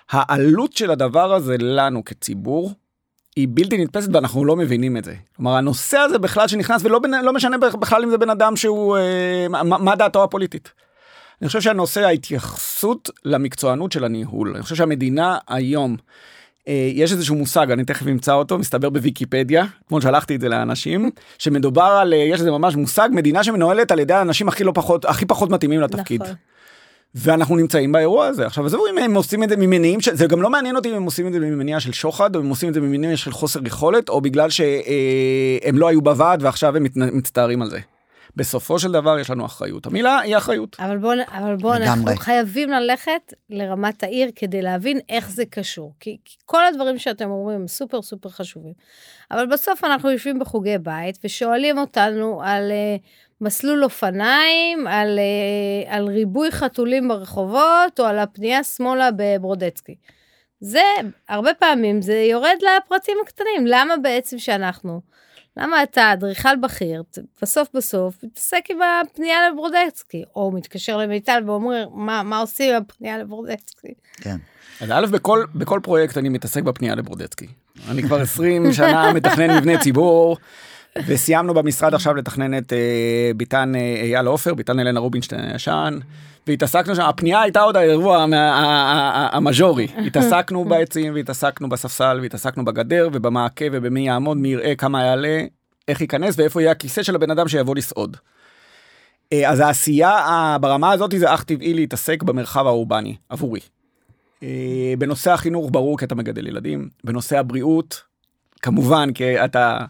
העלות 0.10 0.74
של 0.74 0.92
הדבר 0.92 1.34
הזה 1.34 1.56
לנו 1.60 2.06
כציבור 2.06 2.72
היא 3.38 3.48
בלתי 3.52 3.78
נתפסת 3.78 4.10
ואנחנו 4.14 4.46
לא 4.46 4.56
מבינים 4.56 4.98
את 4.98 5.04
זה. 5.06 5.14
כלומר 5.36 5.56
הנושא 5.56 5.98
הזה 5.98 6.20
בכלל 6.20 6.48
שנכנס 6.48 6.86
ולא 6.86 7.00
בנ, 7.00 7.12
לא 7.12 7.34
משנה 7.34 7.58
בכלל 7.58 8.04
אם 8.04 8.10
זה 8.10 8.18
בן 8.18 8.30
אדם 8.30 8.56
שהוא 8.56 8.98
אה, 8.98 9.48
מה, 9.50 9.64
מה 9.64 9.96
דעתו 9.96 10.24
הפוליטית. 10.24 10.72
אני 11.42 11.48
חושב 11.48 11.62
שהנושא 11.62 12.06
ההתייחסות 12.06 13.10
למקצוענות 13.26 13.92
של 13.92 14.04
הניהול 14.04 14.54
אני 14.56 14.64
חושב 14.64 14.76
שהמדינה 14.76 15.38
היום 15.48 15.96
אה, 16.68 16.92
יש 16.94 17.12
איזשהו 17.12 17.36
מושג 17.36 17.72
אני 17.72 17.86
תכף 17.86 18.08
אמצא 18.08 18.34
אותו 18.34 18.58
מסתבר 18.58 18.90
בוויקיפדיה 18.90 19.66
כמו 19.88 20.02
שלחתי 20.02 20.36
את 20.36 20.42
זה 20.42 20.50
לאנשים 20.50 21.10
שמדובר 21.38 21.98
על 22.02 22.14
אה, 22.14 22.18
יש 22.18 22.40
איזה 22.40 22.52
ממש 22.52 22.76
מושג 22.76 23.10
מדינה 23.12 23.44
שמנוהלת 23.44 23.92
על 23.92 24.00
ידי 24.00 24.14
האנשים 24.14 24.48
הכי 24.48 24.64
לא 24.64 24.72
פחות 24.76 25.06
הכי 25.06 25.26
פחות 25.26 25.50
מתאימים 25.50 25.82
לתפקיד. 25.82 26.22
נכון. 26.22 26.36
ואנחנו 27.18 27.56
נמצאים 27.56 27.92
באירוע 27.92 28.26
הזה 28.26 28.46
עכשיו 28.46 28.66
עזבו 28.66 28.88
אם 28.88 28.98
הם 28.98 29.16
עושים 29.16 29.44
את 29.44 29.50
זה 29.50 29.58
ממניעים 29.58 30.02
שזה 30.02 30.28
גם 30.28 30.42
לא 30.42 30.50
מעניין 30.50 30.76
אותי 30.76 30.90
אם 30.90 30.96
הם 30.96 31.04
עושים 31.04 31.28
את 31.28 31.34
זה 31.34 31.40
ממניע 31.40 31.80
של 31.80 31.92
שוחד 31.92 32.36
או 32.36 32.42
אם 32.42 32.50
עושים 32.50 32.70
את 32.70 32.74
זה 32.74 32.82
ממניע 32.82 33.18
של 33.18 33.32
חוסר 33.32 33.60
יכולת 33.68 34.10
או 34.10 34.22
בגלל 34.22 34.50
שהם 34.50 35.76
אה, 35.76 35.80
לא 35.80 35.88
היו 35.88 36.02
בוועד 36.02 36.44
ועכשיו 36.44 36.76
הם 36.76 36.84
מצטערים 36.96 37.62
על 37.62 37.70
זה. 37.70 37.80
בסופו 38.36 38.80
של 38.80 38.92
דבר 38.92 39.20
יש 39.20 39.30
לנו 39.30 39.46
אחריות 39.46 39.86
המילה 39.86 40.20
היא 40.20 40.38
אחריות. 40.38 40.76
אבל 40.80 40.98
בוא 40.98 41.14
אבל 41.28 41.56
בוא 41.56 41.76
אנחנו 41.76 42.16
חייבים 42.16 42.70
ללכת 42.70 43.34
לרמת 43.50 44.04
העיר 44.04 44.30
כדי 44.36 44.62
להבין 44.62 45.00
איך 45.10 45.30
זה 45.30 45.46
קשור 45.46 45.94
כי, 46.00 46.18
כי 46.26 46.36
כל 46.46 46.66
הדברים 46.66 46.98
שאתם 46.98 47.30
אומרים 47.30 47.62
הם 47.62 47.68
סופר 47.68 48.02
סופר 48.02 48.30
חשובים. 48.30 48.74
אבל 49.32 49.46
בסוף 49.46 49.84
אנחנו 49.84 50.12
יושבים 50.12 50.40
בחוגי 50.40 50.78
בית 50.78 51.18
ושואלים 51.24 51.78
אותנו 51.78 52.42
על. 52.44 52.72
Uh, 52.72 53.27
מסלול 53.42 53.84
אופניים, 53.84 54.88
על, 54.88 55.20
אה, 55.20 55.96
על 55.96 56.08
ריבוי 56.08 56.52
חתולים 56.52 57.08
ברחובות, 57.08 58.00
או 58.00 58.06
על 58.06 58.20
הפנייה 58.20 58.64
שמאלה 58.64 59.10
בברודצקי. 59.18 59.96
זה, 60.60 60.84
הרבה 61.30 61.54
פעמים 61.54 62.02
זה 62.02 62.14
יורד 62.14 62.58
לפרטים 62.62 63.18
הקטנים. 63.24 63.66
למה 63.68 63.98
בעצם 63.98 64.40
שאנחנו, 64.40 65.02
למה 65.58 65.84
אתה 65.84 66.14
אדריכל 66.14 66.56
בכיר, 66.56 67.04
בסוף 67.42 67.68
בסוף 67.74 68.24
מתעסק 68.24 68.64
עם 68.70 68.78
הפנייה 68.82 69.50
לברודצקי, 69.50 70.24
או 70.36 70.52
מתקשר 70.52 70.98
למיטל 70.98 71.44
ואומר, 71.46 71.90
מה, 71.94 72.24
מה 72.24 72.40
עושים 72.40 72.76
עם 72.76 72.82
הפנייה 72.82 73.18
לברודצקי? 73.18 73.94
כן. 74.22 74.38
אז 74.82 74.92
א', 74.92 75.06
בכל, 75.12 75.46
בכל 75.56 75.80
פרויקט 75.84 76.18
אני 76.18 76.30
מתעסק 76.30 76.64
בפנייה 76.64 76.96
לברודצקי. 76.96 77.48
אני 77.90 78.04
כבר 78.04 78.22
20 78.22 78.74
שנה 78.74 79.14
מתכנן 79.14 79.58
מבני 79.58 79.80
ציבור. 79.80 80.38
וסיימנו 81.06 81.54
במשרד 81.54 81.94
עכשיו 81.94 82.16
לתכנן 82.16 82.58
את 82.58 82.74
אה, 82.74 83.32
ביתן 83.36 83.76
אה, 83.76 84.02
אייל 84.04 84.26
עופר, 84.26 84.54
ביתן 84.54 84.80
אלנה 84.80 85.00
רובינשטיין 85.00 85.42
הישן, 85.42 86.00
והתעסקנו 86.48 86.96
שם, 86.96 87.02
הפנייה 87.02 87.42
הייתה 87.42 87.62
עוד 87.62 87.78
האירוע 87.78 88.26
המז'ורי, 89.32 89.88
התעסקנו 89.98 90.66
בעצים 90.70 91.14
והתעסקנו 91.14 91.70
בספסל 91.70 92.20
והתעסקנו 92.22 92.66
בגדר 92.66 93.10
ובמעקה 93.14 93.66
ובמי 93.72 94.08
יעמוד, 94.08 94.38
מי 94.38 94.48
יראה 94.48 94.76
כמה 94.76 95.04
יעלה, 95.04 95.42
איך 95.88 96.02
ייכנס 96.02 96.36
ואיפה 96.38 96.62
יהיה 96.62 96.72
הכיסא 96.72 97.04
של 97.04 97.16
הבן 97.16 97.32
אדם 97.32 97.48
שיבוא 97.48 97.76
לסעוד. 97.76 98.18
אה, 99.34 99.50
אז 99.50 99.60
העשייה 99.60 100.58
ברמה 100.62 100.92
הזאת 100.92 101.14
זה 101.18 101.34
אך 101.34 101.44
טבעי 101.44 101.74
להתעסק 101.74 102.24
במרחב 102.24 102.68
האורבני 102.68 103.16
עבורי. 103.30 103.60
בנושא 104.98 105.32
החינוך 105.32 105.70
ברור 105.72 105.98
כי 105.98 106.06
אתה 106.06 106.16
מגדל 106.16 106.48
ילדים, 106.48 106.90
בנושא 107.04 107.40
הבריאות 107.40 108.02
כמובן 108.62 109.14
כי 109.14 109.46
אתה 109.46 109.78
אה, 109.82 109.86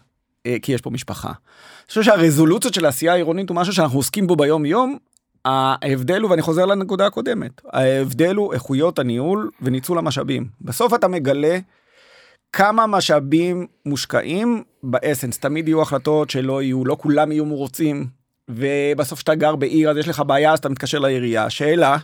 כי 0.62 0.72
יש 0.72 0.80
פה 0.80 0.90
משפחה. 0.90 1.28
אני 1.28 1.88
חושב 1.88 2.02
שהרזולוציות 2.02 2.74
של 2.74 2.84
העשייה 2.84 3.12
העירונית 3.12 3.48
הוא 3.48 3.56
משהו 3.56 3.72
שאנחנו 3.72 3.98
עוסקים 3.98 4.26
בו 4.26 4.36
ביום 4.36 4.66
יום. 4.66 4.98
ההבדל 5.44 6.20
הוא, 6.20 6.30
ואני 6.30 6.42
חוזר 6.42 6.66
לנקודה 6.66 7.06
הקודמת, 7.06 7.60
ההבדל 7.72 8.34
הוא 8.36 8.52
איכויות 8.52 8.98
הניהול 8.98 9.50
וניצול 9.62 9.98
המשאבים. 9.98 10.48
בסוף 10.60 10.94
אתה 10.94 11.08
מגלה 11.08 11.58
כמה 12.52 12.86
משאבים 12.86 13.66
מושקעים 13.86 14.62
באסנס. 14.82 15.38
תמיד 15.38 15.68
יהיו 15.68 15.82
החלטות 15.82 16.30
שלא 16.30 16.62
יהיו, 16.62 16.84
לא 16.84 16.96
כולם 17.00 17.32
יהיו 17.32 17.44
מרוצים, 17.44 18.06
ובסוף 18.48 19.18
שאתה 19.18 19.34
גר 19.34 19.56
בעיר 19.56 19.90
אז 19.90 19.96
יש 19.96 20.08
לך 20.08 20.22
בעיה 20.26 20.52
אז 20.52 20.58
אתה 20.58 20.68
מתקשר 20.68 20.98
לעירייה. 20.98 21.44
השאלה, 21.44 21.96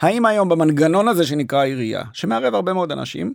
האם 0.00 0.26
היום 0.26 0.48
במנגנון 0.48 1.08
הזה 1.08 1.26
שנקרא 1.26 1.64
עירייה, 1.64 2.02
שמערב 2.12 2.54
הרבה 2.54 2.72
מאוד 2.72 2.92
אנשים, 2.92 3.34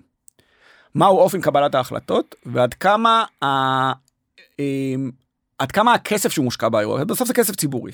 מהו 0.96 1.18
אופן 1.18 1.42
קבלת 1.42 1.76
ההחלטות 1.76 2.36
ועד 2.46 2.74
כמה, 2.74 3.24
עד 5.58 5.72
כמה 5.72 5.94
הכסף 5.94 6.32
שמושקע 6.32 6.70
באירוע, 6.70 7.04
בסוף 7.04 7.28
זה 7.28 7.34
כסף 7.34 7.56
ציבורי. 7.56 7.92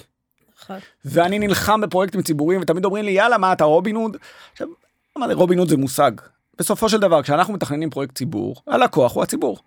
נכון. 0.64 0.80
ואני 1.06 1.40
נלחם 1.40 1.82
בפרויקטים 1.82 2.22
ציבוריים 2.22 2.62
ותמיד 2.62 2.86
אומרים 2.86 3.06
לי 3.06 3.12
יאללה 3.12 3.38
מה 3.38 3.54
אתה 3.54 3.64
רובין 3.64 3.96
הוד. 3.96 4.18
עכשיו, 4.52 4.68
רובין 5.34 5.60
הוד 5.60 5.70
זה 5.70 5.78
מושג. 5.78 6.12
בסופו 6.60 6.90
של 6.90 7.00
דבר 7.00 7.24
כשאנחנו 7.24 7.54
מתכננים 7.54 7.90
פרויקט 7.90 8.16
ציבור 8.16 8.56
הלקוח 8.68 9.16
הוא 9.16 9.24
הציבור. 9.24 9.58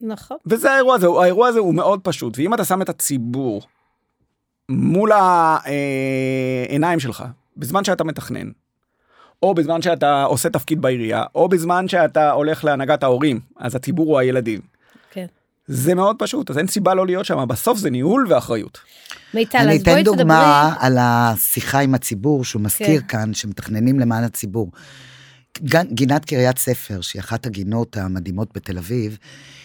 נכון. 0.00 0.36
וזה 0.46 0.72
האירוע 0.72 0.94
הזה 0.94 1.06
האירוע 1.06 1.48
הזה 1.48 1.58
הוא 1.58 1.74
מאוד 1.74 2.00
פשוט 2.02 2.38
ואם 2.38 2.54
אתה 2.54 2.64
שם 2.64 2.82
את 2.82 2.88
הציבור 2.88 3.62
מול 4.68 5.12
העיניים 5.12 7.00
שלך 7.00 7.24
בזמן 7.56 7.84
שאתה 7.84 8.04
מתכנן. 8.04 8.50
או 9.42 9.54
בזמן 9.54 9.82
שאתה 9.82 10.24
עושה 10.24 10.50
תפקיד 10.50 10.82
בעירייה 10.82 11.24
או 11.34 11.48
בזמן 11.48 11.88
שאתה 11.88 12.30
הולך 12.30 12.64
להנהגת 12.64 13.02
ההורים 13.02 13.40
אז 13.56 13.74
הציבור 13.74 14.06
הוא 14.06 14.18
הילדים. 14.18 14.60
זה 15.68 15.94
מאוד 15.94 16.16
פשוט 16.18 16.50
אז 16.50 16.58
אין 16.58 16.66
סיבה 16.66 16.94
לא 16.94 17.06
להיות 17.06 17.24
שם 17.26 17.44
בסוף 17.48 17.78
זה 17.78 17.90
ניהול 17.90 18.26
ואחריות. 18.30 18.78
מיטל, 19.34 19.58
אני 19.58 19.76
אז 19.76 19.82
בואי 19.82 19.94
אתן 19.94 20.02
תדברי. 20.02 20.16
דוגמה 20.16 20.74
על 20.78 20.96
השיחה 21.00 21.78
עם 21.80 21.94
הציבור 21.94 22.44
שהוא 22.44 22.62
מזכיר 22.62 23.00
כן. 23.00 23.06
כאן, 23.06 23.34
שמתכננים 23.34 24.00
למען 24.00 24.24
הציבור. 24.24 24.72
גינת 25.92 26.24
קריית 26.24 26.58
ספר, 26.58 27.00
שהיא 27.00 27.20
אחת 27.20 27.46
הגינות 27.46 27.96
המדהימות 27.96 28.48
בתל 28.54 28.78
אביב, 28.78 29.18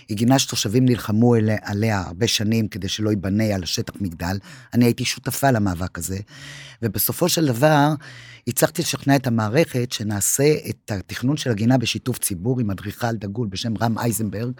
היא 0.10 0.17
גינה 0.17 0.39
שתושבים 0.39 0.86
נלחמו 0.86 1.36
אליה- 1.36 1.57
עליה 1.62 2.01
הרבה 2.01 2.27
שנים 2.27 2.67
כדי 2.67 2.88
שלא 2.88 3.10
ייבנה 3.10 3.55
על 3.55 3.63
השטח 3.63 3.93
מגדל. 4.01 4.38
אני 4.74 4.86
הייתי 4.86 5.05
שותפה 5.05 5.51
למאבק 5.51 5.98
הזה, 5.98 6.17
ובסופו 6.81 7.29
של 7.29 7.45
דבר 7.45 7.89
הצלחתי 8.48 8.81
לשכנע 8.81 9.15
את 9.15 9.27
המערכת 9.27 9.91
שנעשה 9.91 10.53
את 10.69 10.91
התכנון 10.91 11.38
של 11.38 11.51
הגינה 11.51 11.77
בשיתוף 11.77 12.17
ציבור 12.17 12.60
עם 12.60 12.72
אדריכל 12.72 13.15
דגול 13.15 13.48
בשם 13.48 13.74
רם 13.81 13.98
אייזנברג. 13.98 14.51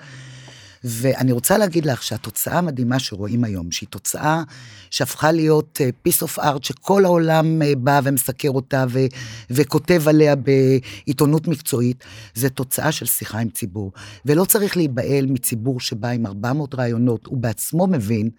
ואני 0.84 1.32
רוצה 1.32 1.58
להגיד 1.58 1.86
לך 1.86 2.04
שהתוצאה 2.04 2.58
המדהימה 2.58 3.00
שרואים 3.00 3.44
היום, 3.44 3.72
שהיא 3.72 3.90
תוצאה 3.90 4.44
שהפכה 4.90 5.32
להיות 5.32 5.80
piece 6.08 6.24
of 6.24 6.38
art 6.38 6.60
שכל 6.62 7.06
העולם 7.06 7.62
אה, 7.62 7.76
בא 7.78 8.02
ומסקר 8.04 8.50
אותה 8.50 8.86
ו- 8.90 9.06
וכותב 9.50 10.04
עליה 10.08 10.36
בעיתונות 10.36 11.48
מקצועית, 11.48 12.04
זה 12.36 12.50
תוצאה 12.50 12.92
של 12.92 13.06
שיחה 13.06 13.40
עם 13.40 13.50
ציבור. 13.50 13.92
ולא 14.26 14.46
צריך 14.46 14.78
להיבהל 14.78 15.26
מציבור 15.26 15.80
שבא 15.80 16.08
עם 16.08 16.26
400 16.26 16.76
רעיונות, 16.76 17.26
הוא 17.26 17.38
בעצמו 17.38 17.88
מבין 17.88 18.30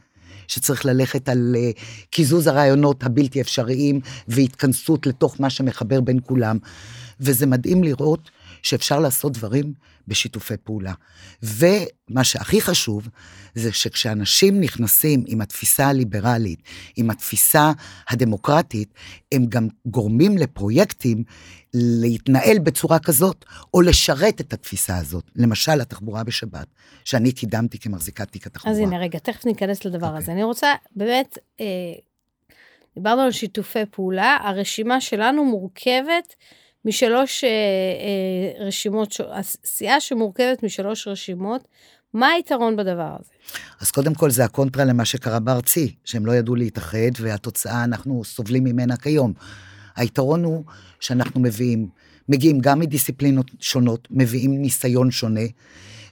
שצריך 0.48 0.86
ללכת 0.86 1.28
על 1.28 1.56
אה, 1.58 1.70
קיזוז 2.10 2.46
הרעיונות 2.46 3.04
הבלתי 3.04 3.40
אפשריים 3.40 4.00
והתכנסות 4.28 5.06
לתוך 5.06 5.40
מה 5.40 5.50
שמחבר 5.50 6.00
בין 6.00 6.18
כולם. 6.22 6.58
וזה 7.20 7.46
מדהים 7.46 7.84
לראות 7.84 8.30
שאפשר 8.64 8.98
לעשות 8.98 9.32
דברים 9.32 9.72
בשיתופי 10.08 10.56
פעולה. 10.56 10.92
ומה 11.42 12.24
שהכי 12.24 12.60
חשוב, 12.60 13.08
זה 13.54 13.72
שכשאנשים 13.72 14.60
נכנסים 14.60 15.24
עם 15.26 15.40
התפיסה 15.40 15.86
הליברלית, 15.86 16.62
עם 16.96 17.10
התפיסה 17.10 17.72
הדמוקרטית, 18.08 18.94
הם 19.32 19.46
גם 19.46 19.68
גורמים 19.86 20.38
לפרויקטים 20.38 21.24
להתנהל 21.74 22.58
בצורה 22.58 22.98
כזאת, 22.98 23.44
או 23.74 23.80
לשרת 23.80 24.40
את 24.40 24.52
התפיסה 24.52 24.96
הזאת. 24.96 25.30
למשל, 25.36 25.80
התחבורה 25.80 26.24
בשבת, 26.24 26.66
שאני 27.04 27.32
קידמתי 27.32 27.78
כמחזיקת 27.78 28.30
תיק 28.30 28.46
התחבורה. 28.46 28.74
אז 28.74 28.80
הנה, 28.80 28.98
רגע, 28.98 29.18
תכף 29.18 29.46
ניכנס 29.46 29.84
לדבר 29.84 30.06
אוקיי. 30.06 30.18
הזה. 30.18 30.32
אני 30.32 30.42
רוצה, 30.42 30.74
באמת, 30.96 31.38
אה, 31.60 31.66
דיברנו 32.94 33.22
על 33.22 33.32
שיתופי 33.32 33.86
פעולה, 33.90 34.36
הרשימה 34.42 35.00
שלנו 35.00 35.44
מורכבת 35.44 36.34
משלוש 36.84 37.44
אה, 37.44 37.48
אה, 37.48 38.66
רשימות, 38.66 39.16
הסיעה 39.32 40.00
שמורכבת 40.00 40.62
משלוש 40.62 41.08
רשימות. 41.08 41.68
מה 42.14 42.28
היתרון 42.28 42.76
בדבר 42.76 43.16
הזה? 43.20 43.30
אז 43.80 43.90
קודם 43.90 44.14
כל 44.14 44.30
זה 44.30 44.44
הקונטרה 44.44 44.84
למה 44.84 45.04
שקרה 45.04 45.40
בארצי, 45.40 45.94
שהם 46.04 46.26
לא 46.26 46.32
ידעו 46.32 46.54
להתאחד, 46.54 47.10
והתוצאה, 47.20 47.84
אנחנו 47.84 48.24
סובלים 48.24 48.64
ממנה 48.64 48.96
כיום. 48.96 49.32
היתרון 49.96 50.44
הוא 50.44 50.64
שאנחנו 51.00 51.40
מביאים, 51.40 51.88
מגיעים 52.28 52.60
גם 52.60 52.78
מדיסציפלינות 52.78 53.50
שונות, 53.60 54.08
מביאים 54.10 54.62
ניסיון 54.62 55.10
שונה, 55.10 55.40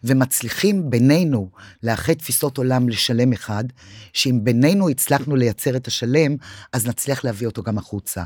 ומצליחים 0.04 0.90
בינינו 0.90 1.50
לאחד 1.82 2.12
תפיסות 2.12 2.58
עולם 2.58 2.88
לשלם 2.88 3.32
אחד, 3.32 3.64
שאם 4.12 4.38
בינינו 4.42 4.88
הצלחנו 4.88 5.36
לייצר 5.36 5.76
את 5.76 5.86
השלם, 5.86 6.36
אז 6.72 6.86
נצליח 6.86 7.24
להביא 7.24 7.46
אותו 7.46 7.62
גם 7.62 7.78
החוצה. 7.78 8.22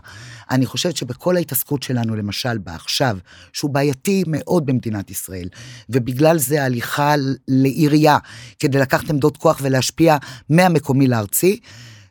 אני 0.51 0.67
חושבת 0.67 0.97
שבכל 0.97 1.37
ההתעסקות 1.37 1.83
שלנו, 1.83 2.17
למשל 2.17 2.59
בעכשיו, 2.59 3.19
שהוא 3.53 3.71
בעייתי 3.71 4.25
מאוד 4.27 4.67
במדינת 4.67 5.11
ישראל, 5.11 5.49
ובגלל 5.89 6.39
זה 6.39 6.63
ההליכה 6.63 7.15
לעירייה, 7.49 8.19
כדי 8.59 8.79
לקחת 8.79 9.11
עמדות 9.11 9.37
כוח 9.37 9.59
ולהשפיע 9.63 10.17
מהמקומי 10.51 11.07
לארצי, 11.07 11.61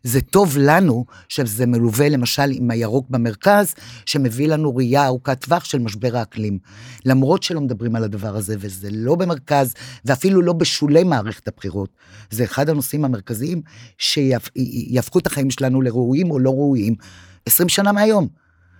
זה 0.05 0.21
טוב 0.21 0.57
לנו 0.57 1.05
שזה 1.29 1.65
מלווה 1.65 2.09
למשל 2.09 2.51
עם 2.51 2.71
הירוק 2.71 3.09
במרכז, 3.09 3.73
שמביא 4.05 4.47
לנו 4.47 4.75
ראייה 4.75 5.05
ארוכת 5.05 5.41
טווח 5.41 5.63
של 5.63 5.79
משבר 5.79 6.17
האקלים. 6.17 6.59
למרות 7.05 7.43
שלא 7.43 7.61
מדברים 7.61 7.95
על 7.95 8.03
הדבר 8.03 8.35
הזה, 8.35 8.55
וזה 8.59 8.89
לא 8.91 9.15
במרכז, 9.15 9.73
ואפילו 10.05 10.41
לא 10.41 10.53
בשולי 10.53 11.03
מערכת 11.03 11.47
הבחירות, 11.47 11.89
זה 12.31 12.43
אחד 12.43 12.69
הנושאים 12.69 13.05
המרכזיים 13.05 13.61
שיהפכו 13.97 15.19
את 15.19 15.27
החיים 15.27 15.51
שלנו 15.51 15.81
לראויים 15.81 16.31
או 16.31 16.39
לא 16.39 16.49
ראויים 16.49 16.95
20 17.45 17.69
שנה 17.69 17.91
מהיום. 17.91 18.27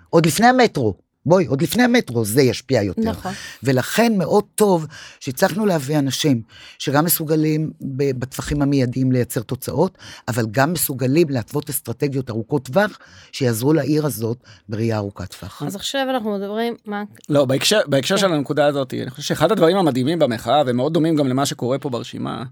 עוד 0.10 0.26
לפני 0.26 0.48
המטרו. 0.48 1.05
בואי, 1.26 1.46
עוד 1.46 1.62
לפני 1.62 1.84
המטרו 1.84 2.26
זה 2.26 2.42
ישפיע 2.42 2.82
יותר. 2.82 3.02
נכון. 3.02 3.32
ולכן 3.64 4.18
מאוד 4.18 4.44
טוב 4.56 4.88
שהצלחנו 5.20 5.66
להביא 5.66 6.00
אנשים 6.00 6.42
שגם 6.80 7.06
מסוגלים 7.06 7.72
ב- 7.82 8.20
בטווחים 8.20 8.62
המיידיים 8.62 9.12
לייצר 9.12 9.42
תוצאות, 9.42 9.98
אבל 10.28 10.46
גם 10.52 10.74
מסוגלים 10.74 11.30
להתוות 11.30 11.70
אסטרטגיות 11.70 12.30
ארוכות 12.30 12.66
טווח 12.66 13.00
שיעזרו 13.32 13.74
לעיר 13.74 14.06
הזאת 14.06 14.38
בראייה 14.70 14.98
ארוכת 14.98 15.34
טווח. 15.36 15.64
אז 15.64 15.76
עכשיו 15.76 16.08
אנחנו 16.10 16.38
מדברים, 16.38 16.76
מה, 16.86 17.04
לא, 17.30 17.46
בהקשר, 17.46 17.80
בהקשר 17.88 18.16
כן. 18.16 18.22
של 18.22 18.34
הנקודה 18.34 18.66
הזאת, 18.66 18.94
אני 18.94 19.10
חושב 19.10 19.24
שאחד 19.24 19.52
הדברים 19.52 19.78
המדהימים 19.78 20.20
במחאה, 20.20 20.64
ומאוד 20.66 20.94
דומים 20.94 21.16
גם 21.16 21.28
למה 21.28 21.46
שקורה 21.46 21.80
פה 21.80 21.90
ברשימה, 21.90 22.44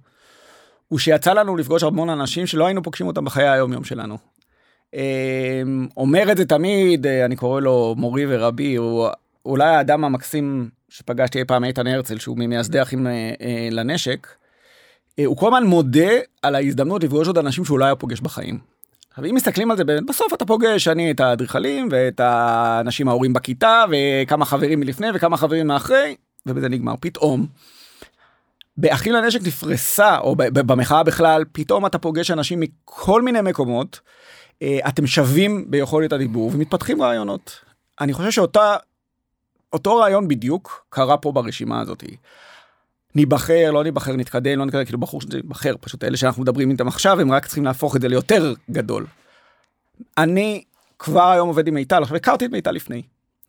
הוא 0.87 0.99
שיצא 0.99 1.33
לנו 1.33 1.57
לפגוש 1.57 1.83
המון 1.83 2.09
אנשים 2.09 2.47
שלא 2.47 2.65
היינו 2.65 2.83
פוגשים 2.83 3.07
אותם 3.07 3.25
בחיי 3.25 3.47
היום-יום 3.49 3.83
שלנו. 3.83 4.17
אמ, 4.93 5.87
אומר 5.97 6.31
את 6.31 6.37
זה 6.37 6.45
תמיד, 6.45 7.07
אה, 7.07 7.25
אני 7.25 7.35
קורא 7.35 7.61
לו 7.61 7.95
מורי 7.97 8.23
ורבי, 8.29 8.75
הוא 8.75 9.07
אולי 9.45 9.75
האדם 9.75 10.05
המקסים 10.05 10.69
שפגשתי 10.89 11.39
אי 11.39 11.45
פעם, 11.45 11.63
איתן 11.63 11.87
הרצל, 11.87 12.19
שהוא 12.19 12.37
ממייסדי 12.37 12.81
אחים 12.81 13.07
אה, 13.07 13.11
אה, 13.41 13.67
לנשק. 13.71 14.27
הוא 15.25 15.37
כל 15.37 15.47
הזמן 15.47 15.63
מודה 15.63 16.11
על 16.41 16.55
ההזדמנות 16.55 17.03
לפגוש 17.03 17.27
עוד 17.27 17.37
אנשים 17.37 17.65
שהוא 17.65 17.79
לא 17.79 17.85
היה 17.85 17.95
פוגש 17.95 18.21
בחיים. 18.21 18.59
עכשיו 19.09 19.25
אם 19.25 19.35
מסתכלים 19.35 19.71
על 19.71 19.77
זה 19.77 19.83
בסוף 20.07 20.33
אתה 20.33 20.45
פוגש 20.45 20.87
אני 20.87 21.11
את 21.11 21.19
האדריכלים 21.19 21.87
ואת 21.91 22.19
האנשים 22.19 23.07
ההורים 23.07 23.33
בכיתה 23.33 23.85
וכמה 23.91 24.45
חברים 24.45 24.79
מלפני 24.79 25.07
וכמה 25.13 25.37
חברים 25.37 25.67
מאחרי 25.67 26.15
ובזה 26.45 26.69
נגמר 26.69 26.93
פתאום. 26.99 27.45
באחים 28.77 29.13
לנשק 29.13 29.39
נפרסה 29.47 30.17
או 30.17 30.35
במחאה 30.35 31.03
בכלל 31.03 31.43
פתאום 31.51 31.85
אתה 31.85 31.97
פוגש 31.97 32.31
אנשים 32.31 32.59
מכל 32.59 33.21
מיני 33.21 33.41
מקומות. 33.41 33.99
אה, 34.61 34.79
אתם 34.87 35.07
שווים 35.07 35.65
ביכולת 35.71 36.13
הדיבור 36.13 36.51
ומתפתחים 36.53 37.01
רעיונות. 37.01 37.59
אני 38.01 38.13
חושב 38.13 38.31
שאותה 38.31 38.75
אותו 39.73 39.95
רעיון 39.95 40.27
בדיוק 40.27 40.85
קרה 40.89 41.17
פה 41.17 41.31
ברשימה 41.31 41.81
הזאת. 41.81 42.03
ניבחר, 43.15 43.71
לא 43.71 43.83
ניבחר, 43.83 44.15
נתקדם, 44.15 44.59
לא 44.59 44.65
נתקדם, 44.65 44.85
כאילו 44.85 44.99
בחור 44.99 45.21
שניבחר, 45.21 45.75
פשוט 45.81 46.03
אלה 46.03 46.17
שאנחנו 46.17 46.41
מדברים 46.41 46.71
איתם 46.71 46.87
עכשיו, 46.87 47.19
הם 47.19 47.31
רק 47.31 47.45
צריכים 47.45 47.65
להפוך 47.65 47.95
את 47.95 48.01
זה 48.01 48.07
ליותר 48.07 48.53
גדול. 48.71 49.05
אני 50.17 50.63
כבר 50.99 51.31
היום 51.31 51.47
עובד 51.47 51.67
עם 51.67 51.73
מיטל, 51.73 52.01
עכשיו 52.01 52.17
הכרתי 52.17 52.45
את 52.45 52.51
מיטל 52.51 52.71
לפני. 52.71 53.01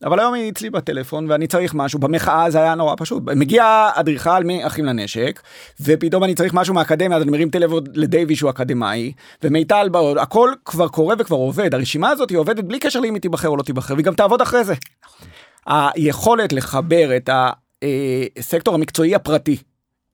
אבל 0.04 0.20
היום 0.20 0.34
היא 0.34 0.52
אצלי 0.52 0.70
בטלפון 0.70 1.30
ואני 1.30 1.46
צריך 1.46 1.74
משהו, 1.74 1.98
במחאה 1.98 2.50
זה 2.50 2.58
היה 2.58 2.74
נורא 2.74 2.94
פשוט. 2.98 3.22
מגיע 3.22 3.90
אדריכל 3.94 4.44
מאחים 4.44 4.84
לנשק, 4.84 5.40
ופתאום 5.80 6.24
אני 6.24 6.34
צריך 6.34 6.54
משהו 6.54 6.74
מהאקדמיה, 6.74 7.16
אז 7.16 7.22
אני 7.22 7.30
מרים 7.30 7.50
טלפון 7.50 7.84
לדייווי 7.94 8.36
שהוא 8.36 8.50
אקדמאי, 8.50 9.12
ומיטל, 9.42 9.88
בעוד, 9.88 10.18
הכל 10.18 10.52
כבר 10.64 10.88
קורה 10.88 11.14
וכבר 11.18 11.36
עובד. 11.36 11.74
הרשימה 11.74 12.10
הזאת 12.10 12.30
היא 12.30 12.38
עובדת 12.38 12.64
בלי 12.64 12.78
קשר 12.78 13.00
לאם 13.00 13.14
היא 13.14 13.22
תיבחר 13.22 13.48
או 13.48 13.56
לא 13.56 13.62
תיבחר, 13.62 13.94
והיא 13.94 14.04
גם 14.04 14.14
תעבוד 14.14 14.40
אחרי 14.40 14.64
זה. 14.64 14.74
היכולת 15.66 16.52
לחבר 16.52 17.16
את 17.16 17.30
הסקטור 18.38 18.74
המקצועי 18.74 19.14
הפרטי 19.14 19.56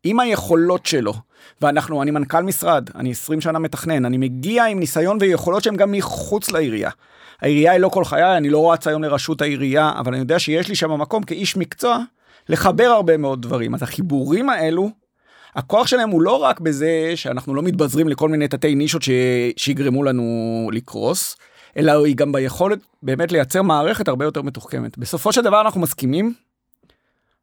עם 0.04 0.20
היכולות 0.20 0.86
שלו, 0.86 1.14
ואנחנו, 1.62 2.02
אני 2.02 2.10
מנכ"ל 2.10 2.42
משרד, 2.42 2.90
אני 2.94 3.10
20 3.10 3.40
שנה 3.40 3.58
מתכנן, 3.58 4.04
אני 4.04 4.18
מגיע 4.18 4.64
עם 4.64 4.78
ניסיון 4.78 5.18
ויכולות 5.20 5.62
שהם 5.62 5.76
גם 5.76 5.92
מחוץ 5.92 6.50
לעירייה. 6.50 6.90
העירייה 7.42 7.72
היא 7.72 7.80
לא 7.80 7.88
כל 7.88 8.04
חיי, 8.04 8.36
אני 8.36 8.50
לא 8.50 8.72
רץ 8.72 8.86
היום 8.86 9.02
לראשות 9.02 9.42
העירייה, 9.42 9.92
אבל 9.98 10.12
אני 10.12 10.20
יודע 10.20 10.38
שיש 10.38 10.68
לי 10.68 10.74
שם 10.74 11.00
מקום 11.00 11.22
כאיש 11.22 11.56
מקצוע 11.56 11.98
לחבר 12.48 12.84
הרבה 12.84 13.16
מאוד 13.16 13.42
דברים. 13.42 13.74
אז 13.74 13.82
החיבורים 13.82 14.48
האלו, 14.48 14.90
הכוח 15.54 15.86
שלהם 15.86 16.10
הוא 16.10 16.22
לא 16.22 16.36
רק 16.42 16.60
בזה 16.60 17.12
שאנחנו 17.14 17.54
לא 17.54 17.62
מתבזרים 17.62 18.08
לכל 18.08 18.28
מיני 18.28 18.48
תתי 18.48 18.74
נישות 18.74 19.02
ש... 19.02 19.10
שיגרמו 19.56 20.04
לנו 20.04 20.70
לקרוס, 20.72 21.36
אלא 21.76 22.04
היא 22.04 22.16
גם 22.16 22.32
ביכולת 22.32 22.78
באמת 23.02 23.32
לייצר 23.32 23.62
מערכת 23.62 24.08
הרבה 24.08 24.24
יותר 24.24 24.42
מתוחכמת. 24.42 24.98
בסופו 24.98 25.32
של 25.32 25.42
דבר 25.42 25.60
אנחנו 25.60 25.80
מסכימים 25.80 26.34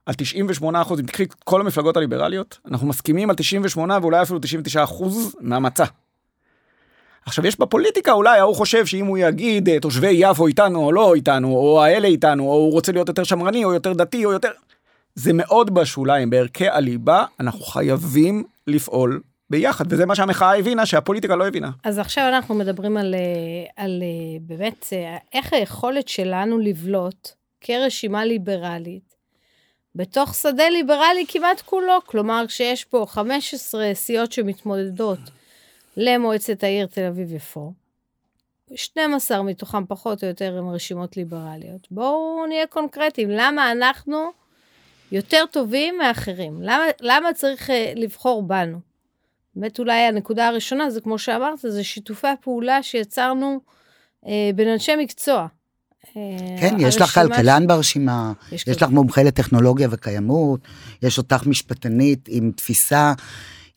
על 0.06 0.14
98 0.14 0.82
אחוז, 0.82 1.00
אם 1.00 1.06
תקחי 1.06 1.24
את 1.24 1.34
כל 1.34 1.62
המפלגות 1.62 1.98
הליברליות, 1.98 2.60
אנחנו 2.72 2.88
מסכימים 2.88 3.30
על 3.30 3.36
98 3.36 3.98
ואולי 4.02 4.22
אפילו 4.22 4.40
99 4.40 4.84
אחוז 4.84 5.36
מהמצע. 5.42 5.86
עכשיו 7.28 7.48
יש 7.48 7.60
בפוליטיקה 7.60 8.12
אולי 8.12 8.40
ההוא 8.40 8.56
חושב 8.56 8.86
שאם 8.86 9.06
הוא 9.06 9.18
יגיד 9.18 9.70
אה, 9.70 9.80
תושבי 9.80 10.12
יפו 10.12 10.48
איתנו 10.48 10.86
או 10.86 10.92
לא 10.92 11.16
איתנו 11.16 11.56
או 11.56 11.84
האלה 11.84 12.08
איתנו 12.08 12.44
או 12.50 12.54
הוא 12.54 12.72
רוצה 12.72 12.92
להיות 12.92 13.08
יותר 13.08 13.24
שמרני 13.24 13.64
או 13.64 13.74
יותר 13.74 13.94
דתי 13.94 14.26
או 14.26 14.32
יותר 14.32 14.52
זה 15.16 15.34
מאוד 15.34 15.74
בשוליים 15.74 16.30
בערכי 16.30 16.70
הליבה 16.70 17.26
אנחנו 17.40 17.60
חייבים 17.60 18.44
לפעול 18.68 19.22
ביחד 19.50 19.86
וזה 19.90 20.06
מה 20.06 20.16
שהמחאה 20.16 20.58
הבינה 20.58 20.86
שהפוליטיקה 20.86 21.36
לא 21.36 21.48
הבינה. 21.48 21.70
אז 21.84 22.00
עכשיו 22.00 22.28
אנחנו 22.28 22.56
מדברים 22.56 22.98
על, 22.98 23.16
אה, 23.16 23.84
על 23.84 24.04
אה, 24.04 24.38
באמת 24.42 24.86
איך 25.34 25.54
היכולת 25.54 26.08
שלנו 26.08 26.60
לבלוט 26.60 27.30
כרשימה 27.62 28.26
ליברלית 28.26 29.16
בתוך 29.96 30.36
שדה 30.36 30.70
ליברלי 30.70 31.26
כמעט 31.28 31.62
כולו, 31.62 31.94
כלומר 32.06 32.44
כשיש 32.48 32.84
פה 32.84 33.06
15 33.10 33.92
סיעות 33.94 34.32
שמתמודדות 34.32 35.20
למועצת 35.98 36.64
העיר 36.64 36.86
תל 36.86 37.04
אביב-יפו, 37.04 37.74
12 38.76 39.44
מתוכם 39.44 39.86
פחות 39.86 40.24
או 40.24 40.28
יותר 40.28 40.58
הם 40.58 40.70
רשימות 40.70 41.18
ליברליות. 41.18 41.88
בואו 41.92 42.46
נהיה 42.48 42.68
קונקרטיים, 42.68 43.30
למה 43.30 43.72
אנחנו 43.72 44.32
יותר 45.12 45.44
טובים 45.52 45.98
מאחרים? 45.98 46.62
למה, 46.62 46.84
למה 47.02 47.34
צריך 47.34 47.70
uh, 47.70 47.74
לבחור 47.96 48.44
בנו? 48.44 48.80
באמת 49.56 49.80
אולי 49.80 50.00
הנקודה 50.00 50.48
הראשונה 50.48 50.90
זה 50.90 51.02
כמו 51.02 51.20
שאמרת, 51.20 51.60
זה 51.60 51.84
שיתופי 51.84 52.28
הפעולה 52.28 52.84
שיצרנו 52.84 53.60
uh, 54.24 54.28
בין 54.56 54.68
אנשי 54.68 54.96
מקצוע. 54.96 55.48
כן, 56.60 56.76
יש 56.80 57.02
לך 57.02 57.14
כלכלן 57.14 57.68
ברשימה, 57.68 58.34
יש, 58.52 58.68
יש 58.68 58.82
לך 58.82 58.90
מומחה 58.90 59.24
לטכנולוגיה 59.24 59.88
וקיימות, 59.92 60.60
יש 61.04 61.18
אותך 61.18 61.46
משפטנית 61.46 62.28
עם 62.32 62.52
תפיסה 62.56 63.14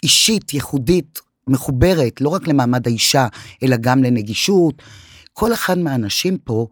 אישית, 0.02 0.54
ייחודית, 0.54 1.20
מחוברת, 1.50 2.20
לא 2.20 2.28
רק 2.28 2.48
למעמד 2.48 2.86
האישה, 2.86 3.26
אלא 3.62 3.76
גם 3.80 4.02
לנגישות. 4.02 4.82
כל 5.32 5.52
אחד 5.52 5.78
מהאנשים 5.78 6.38
פה 6.38 6.66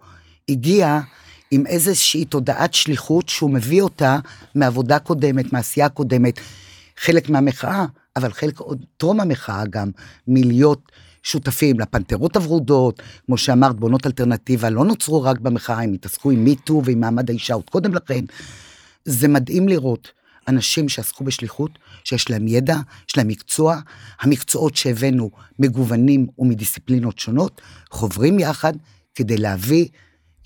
הגיע 0.49 1.01
עם 1.51 1.67
איזושהי 1.67 2.25
תודעת 2.25 2.75
שליחות 2.75 3.29
שהוא 3.29 3.51
מביא 3.51 3.83
אותה 3.83 4.19
מעבודה 4.55 4.99
קודמת, 4.99 5.53
מעשייה 5.53 5.89
קודמת, 5.89 6.41
חלק 6.97 7.31
מהמחאה, 7.31 7.87
אבל 8.17 8.33
חלק 8.33 8.59
עוד 8.59 8.85
טרום 8.97 9.21
המחאה 9.21 9.65
גם, 9.71 9.91
מלהיות 10.29 10.93
שותפים 11.23 11.81
לפנתרות 11.81 12.37
הוורודות, 12.37 13.03
כמו 13.27 13.39
שאמרת, 13.39 13.77
בונות 13.77 14.07
אלטרנטיבה 14.07 14.71
לא 14.71 14.85
נוצרו 14.85 15.23
רק 15.23 15.39
במחאה, 15.39 15.83
הם 15.83 15.93
התעסקו 15.93 16.31
עם 16.31 16.45
מיטו 16.45 16.83
ועם 16.85 17.01
מעמד 17.01 17.31
האישה 17.31 17.55
עוד 17.55 17.71
קודם 17.71 17.95
לכן. 17.95 18.25
זה 19.05 19.29
מדהים 19.29 19.69
לראות 19.69 20.13
אנשים 20.49 20.89
שעסקו 20.89 21.25
בשליחות, 21.25 21.79
שיש 22.05 22.31
להם 22.31 22.49
ידע, 22.49 22.77
יש 23.09 23.17
להם 23.17 23.29
מקצוע, 23.29 23.81
המקצועות 24.21 24.77
שהבאנו 24.77 25.31
מגוונים 25.59 26.27
ומדיסציפלינות 26.39 27.19
שונות, 27.19 27.61
חוברים 27.91 28.39
יחד 28.39 28.73
כדי 29.15 29.37
להביא 29.37 29.89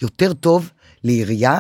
יותר 0.03 0.33
טוב 0.33 0.71
לעירייה 1.05 1.59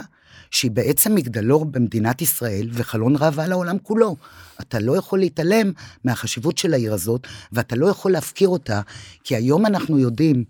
שהיא 0.50 0.70
בעצם 0.70 1.14
מגדלור 1.14 1.64
במדינת 1.64 2.22
ישראל 2.22 2.68
וחלון 2.72 3.16
ראווה 3.16 3.46
לעולם 3.46 3.78
כולו. 3.78 4.16
אתה 4.60 4.78
לא 4.78 4.96
יכול 4.96 5.18
להתעלם 5.18 5.72
מהחשיבות 6.04 6.58
של 6.58 6.74
העיר 6.74 6.94
הזאת, 6.94 7.26
ואתה 7.52 7.76
לא 7.76 7.86
יכול 7.86 8.12
להפקיר 8.12 8.48
אותה, 8.48 8.80
כי 9.24 9.36
היום 9.36 9.66
אנחנו 9.66 9.98
יודעים 9.98 10.44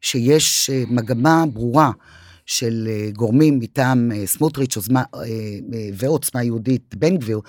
שיש 0.00 0.70
אה, 0.70 0.84
מגמה 0.88 1.44
ברורה 1.52 1.90
של 2.46 2.88
אה, 2.90 3.10
גורמים 3.10 3.58
מטעם 3.58 4.12
אה, 4.12 4.26
סמוטריץ' 4.26 4.78
ועוצמה 5.94 6.44
יהודית, 6.44 6.94
בן 6.94 7.16
גביר, 7.16 7.40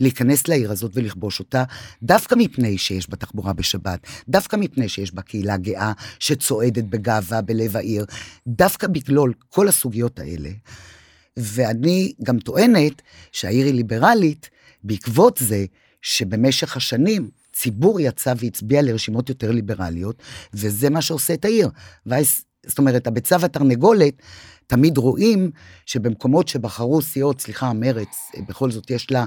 להיכנס 0.00 0.48
לעיר 0.48 0.72
הזאת 0.72 0.92
ולכבוש 0.94 1.40
אותה, 1.40 1.64
דווקא 2.02 2.34
מפני 2.38 2.78
שיש 2.78 3.10
בה 3.10 3.16
תחבורה 3.16 3.52
בשבת, 3.52 4.06
דווקא 4.28 4.56
מפני 4.56 4.88
שיש 4.88 5.14
בה 5.14 5.22
קהילה 5.22 5.56
גאה 5.56 5.92
שצועדת 6.18 6.84
בגאווה 6.84 7.42
בלב 7.42 7.76
העיר, 7.76 8.06
דווקא 8.46 8.86
בגלול 8.86 9.32
כל 9.48 9.68
הסוגיות 9.68 10.18
האלה. 10.18 10.50
ואני 11.36 12.12
גם 12.22 12.38
טוענת 12.38 13.02
שהעיר 13.32 13.66
היא 13.66 13.74
ליברלית 13.74 14.50
בעקבות 14.84 15.38
זה 15.42 15.64
שבמשך 16.02 16.76
השנים 16.76 17.30
ציבור 17.52 18.00
יצא 18.00 18.34
והצביע 18.36 18.82
לרשימות 18.82 19.28
יותר 19.28 19.50
ליברליות, 19.50 20.22
וזה 20.54 20.90
מה 20.90 21.02
שעושה 21.02 21.34
את 21.34 21.44
העיר. 21.44 21.68
ואז, 22.06 22.44
זאת 22.66 22.78
אומרת, 22.78 23.06
הביצה 23.06 23.36
והתרנגולת, 23.40 24.22
תמיד 24.66 24.98
רואים 24.98 25.50
שבמקומות 25.86 26.48
שבחרו 26.48 27.02
סיעות, 27.02 27.40
סליחה, 27.40 27.72
מרץ, 27.72 28.30
בכל 28.48 28.70
זאת 28.70 28.90
יש 28.90 29.10
לה 29.10 29.24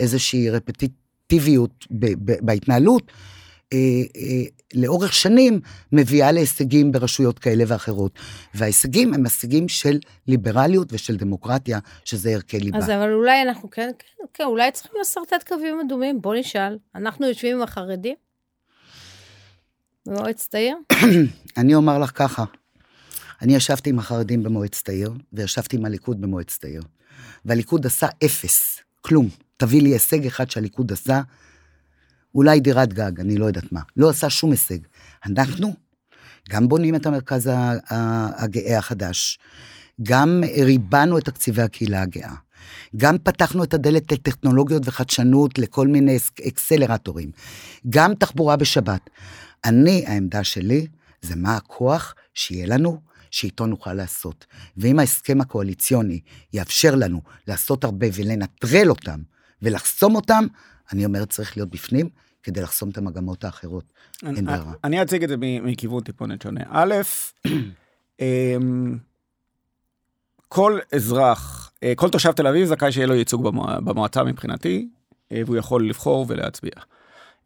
איזושהי 0.00 0.50
רפטיטיביות 0.50 1.86
בהתנהלות, 2.18 3.12
אה, 3.72 3.78
אה, 4.16 4.42
לאורך 4.74 5.12
שנים 5.12 5.60
מביאה 5.92 6.32
להישגים 6.32 6.92
ברשויות 6.92 7.38
כאלה 7.38 7.64
ואחרות. 7.66 8.18
וההישגים 8.54 9.14
הם 9.14 9.24
הישגים 9.24 9.68
של 9.68 9.98
ליברליות 10.28 10.92
ושל 10.92 11.16
דמוקרטיה, 11.16 11.78
שזה 12.04 12.30
ערכי 12.30 12.60
ליבה. 12.60 12.78
אז 12.78 12.90
אבל 12.90 13.12
אולי 13.12 13.42
אנחנו 13.42 13.70
כן, 13.70 13.90
כן, 13.98 14.24
כן, 14.34 14.44
אולי 14.44 14.70
צריכים 14.70 14.92
לשרטט 15.00 15.48
קווים 15.48 15.80
אדומים, 15.86 16.20
בוא 16.22 16.34
נשאל. 16.34 16.78
אנחנו 16.94 17.26
יושבים 17.26 17.56
עם 17.56 17.62
החרדים? 17.62 18.14
במועצת 20.06 20.54
העיר? 20.54 20.76
אני 21.58 21.74
אומר 21.74 21.98
לך 21.98 22.10
ככה, 22.14 22.44
אני 23.42 23.54
ישבתי 23.54 23.90
עם 23.90 23.98
החרדים 23.98 24.42
במועצת 24.42 24.88
העיר, 24.88 25.12
וישבתי 25.32 25.76
עם 25.76 25.84
הליכוד 25.84 26.20
במועצת 26.20 26.64
העיר. 26.64 26.82
והליכוד 27.44 27.86
עשה 27.86 28.06
אפס, 28.24 28.78
כלום. 29.00 29.28
תביא 29.56 29.82
לי 29.82 29.88
הישג 29.88 30.26
אחד 30.26 30.50
שהליכוד 30.50 30.92
עשה, 30.92 31.20
אולי 32.34 32.60
דירת 32.60 32.92
גג, 32.92 33.20
אני 33.20 33.36
לא 33.36 33.44
יודעת 33.44 33.72
מה. 33.72 33.80
לא 33.96 34.10
עשה 34.10 34.30
שום 34.30 34.50
הישג. 34.50 34.78
אנחנו 35.26 35.74
גם 36.50 36.68
בונים 36.68 36.94
את 36.94 37.06
המרכז 37.06 37.50
הגאה 38.36 38.78
החדש, 38.78 39.38
גם 40.02 40.42
ריבנו 40.64 41.18
את 41.18 41.24
תקציבי 41.24 41.62
הקהילה 41.62 42.02
הגאה, 42.02 42.34
גם 42.96 43.18
פתחנו 43.18 43.64
את 43.64 43.74
הדלת 43.74 44.12
לטכנולוגיות 44.12 44.82
וחדשנות 44.84 45.58
לכל 45.58 45.88
מיני 45.88 46.18
אקסלרטורים, 46.48 47.30
גם 47.88 48.14
תחבורה 48.14 48.56
בשבת. 48.56 49.10
אני, 49.64 50.04
העמדה 50.06 50.44
שלי, 50.44 50.86
זה 51.22 51.36
מה 51.36 51.56
הכוח 51.56 52.14
שיהיה 52.34 52.66
לנו, 52.66 53.00
שאיתו 53.30 53.66
נוכל 53.66 53.92
לעשות. 53.92 54.46
ואם 54.76 54.98
ההסכם 54.98 55.40
הקואליציוני 55.40 56.20
יאפשר 56.52 56.94
לנו 56.94 57.20
לעשות 57.48 57.84
הרבה 57.84 58.06
ולנטרל 58.14 58.90
אותם 58.90 59.20
ולחסום 59.62 60.14
אותם, 60.14 60.46
אני 60.92 61.04
אומר, 61.04 61.24
צריך 61.24 61.56
להיות 61.56 61.70
בפנים, 61.70 62.08
כדי 62.42 62.60
לחסום 62.60 62.90
את 62.90 62.98
המגמות 62.98 63.44
האחרות. 63.44 63.92
אין 64.22 64.44
ברירה. 64.44 64.72
אני 64.84 65.02
אציג 65.02 65.22
את 65.22 65.28
זה 65.28 65.36
מכיוון 65.38 66.02
טיפונת 66.02 66.42
שונה. 66.42 66.60
א', 66.70 66.94
אמ, 68.20 68.98
כל 70.48 70.78
אזרח, 70.94 71.72
אה, 71.82 71.92
כל 71.96 72.10
תושב 72.10 72.32
תל 72.32 72.46
אביב 72.46 72.66
זכאי 72.66 72.92
שיהיה 72.92 73.06
לו 73.06 73.14
ייצוג 73.14 73.42
במועצה 73.84 74.24
מבחינתי, 74.24 74.88
אה, 75.32 75.42
והוא 75.46 75.56
יכול 75.56 75.88
לבחור 75.88 76.26
ולהצביע. 76.28 76.72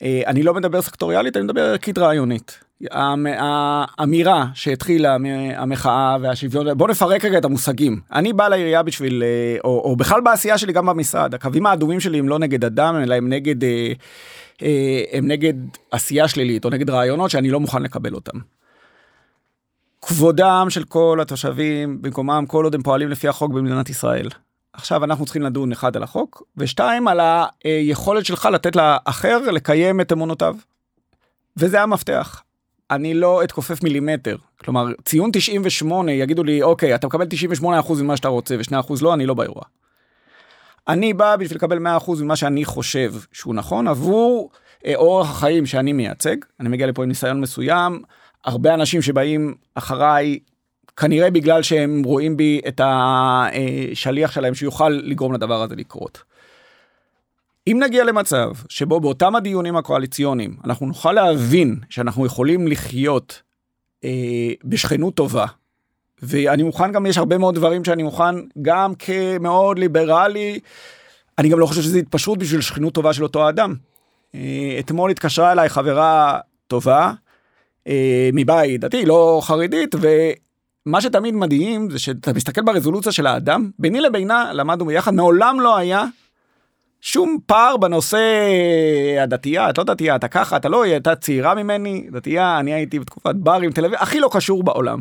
אה, 0.02 0.22
אני 0.26 0.42
לא 0.42 0.54
מדבר 0.54 0.82
סקטוריאלית, 0.82 1.36
אני 1.36 1.44
מדבר 1.44 1.60
ערכית 1.60 1.98
רעיונית. 1.98 2.60
האמירה 2.90 4.46
שהתחילה 4.54 5.16
המחאה 5.56 6.16
והשוויון, 6.20 6.78
בוא 6.78 6.88
נפרק 6.88 7.24
רגע 7.24 7.38
את 7.38 7.44
המושגים. 7.44 8.00
אני 8.12 8.32
בא 8.32 8.48
לעירייה 8.48 8.82
בשביל, 8.82 9.22
או, 9.64 9.82
או 9.84 9.96
בכלל 9.96 10.20
בעשייה 10.20 10.58
שלי 10.58 10.72
גם 10.72 10.86
במשרד, 10.86 11.34
הקווים 11.34 11.66
האדומים 11.66 12.00
שלי 12.00 12.18
הם 12.18 12.28
לא 12.28 12.38
נגד 12.38 12.64
אדם, 12.64 12.96
אלא 13.02 13.14
הם 13.14 13.28
נגד... 13.28 13.64
אה, 14.62 15.02
הם 15.12 15.26
נגד 15.26 15.54
עשייה 15.90 16.28
שלילית 16.28 16.64
או 16.64 16.70
נגד 16.70 16.90
רעיונות 16.90 17.30
שאני 17.30 17.50
לא 17.50 17.60
מוכן 17.60 17.82
לקבל 17.82 18.14
אותם. 18.14 18.38
כבודם 20.02 20.66
של 20.68 20.84
כל 20.84 21.18
התושבים 21.22 22.02
במקומם 22.02 22.44
כל 22.48 22.64
עוד 22.64 22.74
הם 22.74 22.82
פועלים 22.82 23.08
לפי 23.08 23.28
החוק 23.28 23.52
במדינת 23.52 23.90
ישראל. 23.90 24.28
עכשיו 24.72 25.04
אנחנו 25.04 25.24
צריכים 25.24 25.42
לדון 25.42 25.72
אחד 25.72 25.96
על 25.96 26.02
החוק 26.02 26.42
ושתיים 26.56 27.08
על 27.08 27.20
היכולת 27.64 28.26
שלך 28.26 28.48
לתת 28.52 28.76
לאחר 28.76 29.50
לקיים 29.50 30.00
את 30.00 30.12
אמונותיו. 30.12 30.56
וזה 31.56 31.82
המפתח. 31.82 32.42
אני 32.90 33.14
לא 33.14 33.44
אתכופף 33.44 33.82
מילימטר. 33.82 34.36
כלומר, 34.64 34.86
ציון 35.04 35.30
98 35.32 36.12
יגידו 36.12 36.44
לי, 36.44 36.62
אוקיי, 36.62 36.94
אתה 36.94 37.06
מקבל 37.06 37.26
98% 37.62 38.02
ממה 38.02 38.16
שאתה 38.16 38.28
רוצה 38.28 38.56
ו2% 38.56 38.94
לא, 39.02 39.14
אני 39.14 39.26
לא 39.26 39.34
באירוע. 39.34 39.62
אני 40.88 41.12
בא 41.12 41.36
בשביל 41.36 41.56
לקבל 41.56 41.78
100% 41.78 42.22
ממה 42.22 42.36
שאני 42.36 42.64
חושב 42.64 43.12
שהוא 43.32 43.54
נכון 43.54 43.88
עבור 43.88 44.50
אה, 44.86 44.94
אורח 44.94 45.30
החיים 45.30 45.66
שאני 45.66 45.92
מייצג. 45.92 46.36
אני 46.60 46.68
מגיע 46.68 46.86
לפה 46.86 47.02
עם 47.02 47.08
ניסיון 47.08 47.40
מסוים, 47.40 48.02
הרבה 48.44 48.74
אנשים 48.74 49.02
שבאים 49.02 49.54
אחריי 49.74 50.38
כנראה 50.96 51.30
בגלל 51.30 51.62
שהם 51.62 52.02
רואים 52.04 52.36
בי 52.36 52.60
את 52.68 52.80
השליח 52.84 54.32
שלהם 54.32 54.54
שיוכל 54.54 54.88
לגרום 54.88 55.32
לדבר 55.32 55.62
הזה 55.62 55.76
לקרות. 55.76 56.22
אם 57.66 57.78
נגיע 57.82 58.04
למצב 58.04 58.50
שבו 58.68 59.00
באותם 59.00 59.36
הדיונים 59.36 59.76
הקואליציוניים 59.76 60.56
אנחנו 60.64 60.86
נוכל 60.86 61.12
להבין 61.12 61.76
שאנחנו 61.90 62.26
יכולים 62.26 62.68
לחיות 62.68 63.42
אה, 64.04 64.52
בשכנות 64.64 65.14
טובה, 65.14 65.46
ואני 66.22 66.62
מוכן 66.62 66.92
גם, 66.92 67.06
יש 67.06 67.18
הרבה 67.18 67.38
מאוד 67.38 67.54
דברים 67.54 67.84
שאני 67.84 68.02
מוכן 68.02 68.34
גם 68.62 68.94
כמאוד 68.94 69.78
ליברלי, 69.78 70.60
אני 71.38 71.48
גם 71.48 71.58
לא 71.58 71.66
חושב 71.66 71.82
שזה 71.82 71.98
התפשרות 71.98 72.38
בשביל 72.38 72.60
שכנות 72.60 72.94
טובה 72.94 73.12
של 73.12 73.22
אותו 73.22 73.48
אדם. 73.48 73.74
אה, 74.34 74.76
אתמול 74.80 75.10
התקשרה 75.10 75.52
אליי 75.52 75.68
חברה 75.68 76.38
טובה, 76.66 77.12
אה, 77.86 78.30
מבית 78.32 78.80
דתי, 78.80 79.06
לא 79.06 79.40
חרדית, 79.44 79.94
ומה 79.94 81.00
שתמיד 81.00 81.34
מדהים 81.34 81.90
זה 81.90 81.98
שאתה 81.98 82.32
מסתכל 82.32 82.62
ברזולוציה 82.62 83.12
של 83.12 83.26
האדם, 83.26 83.70
ביני 83.78 84.00
לבינה 84.00 84.52
למדנו 84.52 84.84
ביחד, 84.84 85.14
מעולם 85.14 85.60
לא 85.60 85.76
היה 85.76 86.04
שום 87.00 87.38
פער 87.46 87.76
בנושא 87.76 88.48
הדתייה, 89.22 89.70
את 89.70 89.78
לא 89.78 89.84
דתייה, 89.84 90.16
אתה 90.16 90.28
ככה, 90.28 90.56
אתה 90.56 90.68
לא, 90.68 90.82
היא 90.82 90.92
הייתה 90.92 91.14
צעירה 91.14 91.54
ממני, 91.54 92.06
דתייה, 92.12 92.58
אני 92.60 92.72
הייתי 92.72 92.98
בתקופת 92.98 93.34
בר 93.34 93.60
עם 93.60 93.72
תל 93.72 93.84
אביב, 93.84 93.98
הכי 94.00 94.20
לא 94.20 94.28
קשור 94.32 94.62
בעולם. 94.62 95.00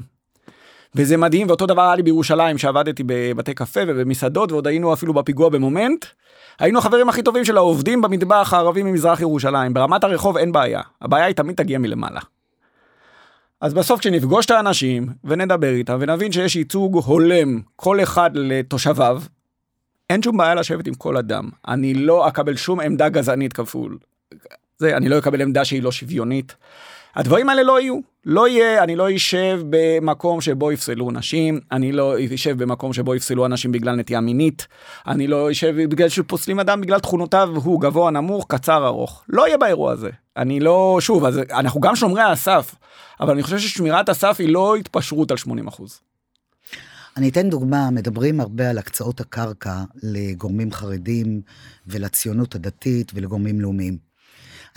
וזה 0.95 1.17
מדהים, 1.17 1.47
ואותו 1.47 1.65
דבר 1.65 1.81
היה 1.81 1.95
לי 1.95 2.03
בירושלים, 2.03 2.57
שעבדתי 2.57 3.03
בבתי 3.05 3.53
קפה 3.53 3.79
ובמסעדות, 3.88 4.51
ועוד 4.51 4.67
היינו 4.67 4.93
אפילו 4.93 5.13
בפיגוע 5.13 5.49
במומנט. 5.49 6.05
היינו 6.59 6.79
החברים 6.79 7.09
הכי 7.09 7.21
טובים 7.21 7.45
של 7.45 7.57
העובדים 7.57 8.01
במטבח 8.01 8.53
הערבי 8.53 8.83
ממזרח 8.83 9.21
ירושלים. 9.21 9.73
ברמת 9.73 10.03
הרחוב 10.03 10.38
אין 10.38 10.51
בעיה, 10.51 10.81
הבעיה 11.01 11.25
היא 11.25 11.35
תמיד 11.35 11.55
תגיע 11.55 11.77
מלמעלה. 11.77 12.19
אז 13.62 13.73
בסוף 13.73 13.99
כשנפגוש 13.99 14.45
את 14.45 14.51
האנשים 14.51 15.07
ונדבר 15.23 15.69
איתם 15.69 15.97
ונבין 15.99 16.31
שיש 16.31 16.55
ייצוג 16.55 17.03
הולם 17.05 17.62
כל 17.75 18.03
אחד 18.03 18.31
לתושביו, 18.33 19.21
אין 20.09 20.21
שום 20.23 20.37
בעיה 20.37 20.55
לשבת 20.55 20.87
עם 20.87 20.93
כל 20.93 21.17
אדם. 21.17 21.49
אני 21.67 21.93
לא 21.93 22.27
אקבל 22.27 22.55
שום 22.55 22.79
עמדה 22.79 23.09
גזענית 23.09 23.53
כפול. 23.53 23.97
זה, 24.77 24.97
אני 24.97 25.09
לא 25.09 25.17
אקבל 25.17 25.41
עמדה 25.41 25.65
שהיא 25.65 25.83
לא 25.83 25.91
שוויונית. 25.91 26.55
הדברים 27.15 27.49
האלה 27.49 27.63
לא 27.63 27.81
יהיו. 27.81 27.99
לא 28.25 28.47
יהיה, 28.47 28.83
אני 28.83 28.95
לא 28.95 29.15
אשב 29.15 29.61
במקום 29.69 30.41
שבו 30.41 30.71
יפסלו 30.71 31.11
נשים, 31.11 31.59
אני 31.71 31.91
לא 31.91 32.15
אשב 32.35 32.63
במקום 32.63 32.93
שבו 32.93 33.15
יפסלו 33.15 33.45
אנשים 33.45 33.71
בגלל 33.71 33.95
נטייה 33.95 34.21
מינית, 34.21 34.67
אני 35.07 35.27
לא 35.27 35.51
אשב 35.51 35.75
בגלל 35.89 36.09
שפוסלים 36.09 36.59
אדם 36.59 36.81
בגלל 36.81 36.99
תכונותיו, 36.99 37.49
הוא 37.55 37.81
גבוה, 37.81 38.11
נמוך, 38.11 38.45
קצר, 38.49 38.87
ארוך. 38.87 39.23
לא 39.29 39.47
יהיה 39.47 39.57
באירוע 39.57 39.91
הזה. 39.91 40.09
אני 40.37 40.59
לא, 40.59 40.97
שוב, 41.01 41.25
אז 41.25 41.39
אנחנו 41.51 41.81
גם 41.81 41.95
שומרי 41.95 42.21
הסף, 42.21 42.75
אבל 43.19 43.33
אני 43.33 43.43
חושב 43.43 43.57
ששמירת 43.57 44.09
הסף 44.09 44.35
היא 44.39 44.49
לא 44.49 44.75
התפשרות 44.75 45.31
על 45.31 45.37
80 45.37 45.67
אחוז. 45.67 46.01
אני 47.19 47.29
אתן 47.29 47.49
דוגמה, 47.49 47.91
מדברים 47.91 48.39
הרבה 48.39 48.69
על 48.69 48.77
הקצאות 48.77 49.21
הקרקע 49.21 49.84
לגורמים 50.03 50.71
חרדים 50.71 51.41
ולציונות 51.88 52.55
הדתית 52.55 53.12
ולגורמים 53.15 53.62
לאומיים. 53.62 53.97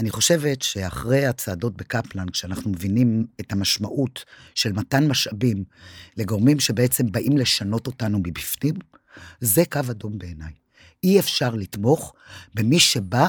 אני 0.01 0.11
חושבת 0.11 0.63
שאחרי 0.63 1.27
הצעדות 1.27 1.77
בקפלן, 1.77 2.29
כשאנחנו 2.29 2.71
מבינים 2.71 3.27
את 3.41 3.53
המשמעות 3.53 4.25
של 4.55 4.73
מתן 4.73 5.09
משאבים 5.09 5.65
לגורמים 6.17 6.61
שבעצם 6.61 7.13
באים 7.13 7.39
לשנות 7.39 7.87
אותנו 7.87 8.19
מבפנים, 8.19 8.75
זה 9.41 9.63
קו 9.71 9.81
אדום 9.91 10.19
בעיניי. 10.19 10.53
אי 11.05 11.21
אפשר 11.21 11.55
לתמוך 11.55 12.15
במי 12.55 12.79
שבא 12.79 13.29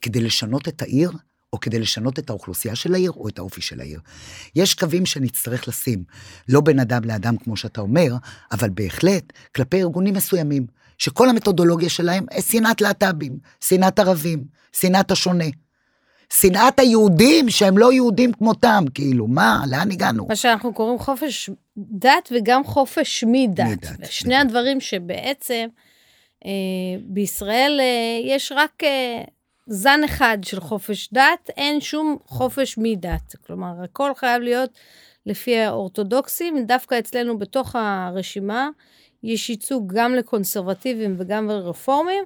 כדי 0.00 0.20
לשנות 0.20 0.68
את 0.68 0.82
העיר, 0.82 1.10
או 1.52 1.60
כדי 1.60 1.78
לשנות 1.78 2.18
את 2.18 2.30
האוכלוסייה 2.30 2.74
של 2.74 2.94
העיר, 2.94 3.10
או 3.10 3.28
את 3.28 3.38
האופי 3.38 3.60
של 3.60 3.80
העיר. 3.80 4.00
יש 4.56 4.74
קווים 4.74 5.06
שנצטרך 5.06 5.68
לשים, 5.68 6.04
לא 6.48 6.60
בין 6.60 6.80
אדם 6.80 7.04
לאדם, 7.04 7.36
כמו 7.36 7.56
שאתה 7.56 7.80
אומר, 7.80 8.12
אבל 8.52 8.70
בהחלט 8.70 9.32
כלפי 9.54 9.80
ארגונים 9.80 10.14
מסוימים, 10.14 10.66
שכל 10.98 11.28
המתודולוגיה 11.28 11.88
שלהם 11.88 12.26
היא 12.30 12.42
שנאת 12.42 12.80
להט"בים, 12.80 13.38
שנאת 13.60 13.98
ערבים, 13.98 14.44
שנאת 14.72 15.10
השונה. 15.10 15.44
שנאת 16.40 16.78
היהודים 16.78 17.50
שהם 17.50 17.78
לא 17.78 17.92
יהודים 17.92 18.32
כמותם, 18.32 18.84
כאילו, 18.94 19.26
מה, 19.26 19.64
לאן 19.70 19.90
הגענו? 19.90 20.26
מה 20.28 20.36
שאנחנו 20.36 20.74
קוראים 20.74 20.98
חופש 20.98 21.50
דת 21.76 22.28
וגם 22.32 22.64
חופש 22.64 23.24
מדת. 23.26 23.64
מדת. 23.64 24.10
שני. 24.10 24.36
הדברים 24.36 24.80
שבעצם 24.80 25.66
אה, 26.46 26.50
בישראל 27.00 27.80
אה, 27.80 28.34
יש 28.34 28.52
רק 28.56 28.84
אה, 28.84 29.22
זן 29.66 30.00
אחד 30.04 30.38
של 30.42 30.60
חופש 30.60 31.12
דת, 31.12 31.50
אין 31.56 31.80
שום 31.80 32.16
חופש 32.26 32.78
מדת. 32.78 33.36
כלומר, 33.46 33.72
הכל 33.84 34.14
חייב 34.14 34.42
להיות 34.42 34.70
לפי 35.26 35.58
האורתודוקסים, 35.58 36.66
דווקא 36.66 36.98
אצלנו 36.98 37.38
בתוך 37.38 37.76
הרשימה 37.78 38.68
יש 39.22 39.50
ייצוג 39.50 39.92
גם 39.96 40.14
לקונסרבטיבים 40.14 41.14
וגם 41.18 41.48
לרפורמים. 41.48 42.24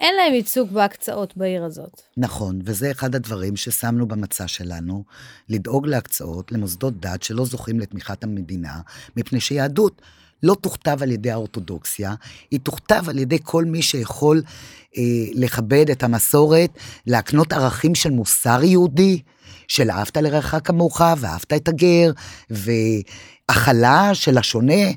אין 0.00 0.14
להם 0.14 0.34
ייצוג 0.34 0.70
בהקצאות 0.70 1.36
בעיר 1.36 1.64
הזאת. 1.64 2.00
נכון, 2.16 2.60
וזה 2.64 2.90
אחד 2.90 3.14
הדברים 3.14 3.56
ששמנו 3.56 4.08
במצע 4.08 4.48
שלנו, 4.48 5.04
לדאוג 5.48 5.86
להקצאות 5.86 6.52
למוסדות 6.52 7.00
דת 7.00 7.22
שלא 7.22 7.44
זוכים 7.44 7.80
לתמיכת 7.80 8.24
המדינה, 8.24 8.80
מפני 9.16 9.40
שיהדות 9.40 10.02
לא 10.42 10.54
תוכתב 10.60 10.98
על 11.02 11.10
ידי 11.10 11.30
האורתודוקסיה, 11.30 12.14
היא 12.50 12.60
תוכתב 12.60 13.04
על 13.08 13.18
ידי 13.18 13.38
כל 13.42 13.64
מי 13.64 13.82
שיכול 13.82 14.42
אה, 14.96 15.02
לכבד 15.34 15.90
את 15.90 16.02
המסורת, 16.02 16.70
להקנות 17.06 17.52
ערכים 17.52 17.94
של 17.94 18.10
מוסר 18.10 18.64
יהודי, 18.64 19.22
של 19.68 19.90
אהבת 19.90 20.16
לרעך 20.16 20.54
כמוך, 20.64 21.00
ואהבת 21.18 21.52
את 21.52 21.68
הגר, 21.68 22.12
והכלה 22.50 24.10
של 24.14 24.38
השונה. 24.38 24.90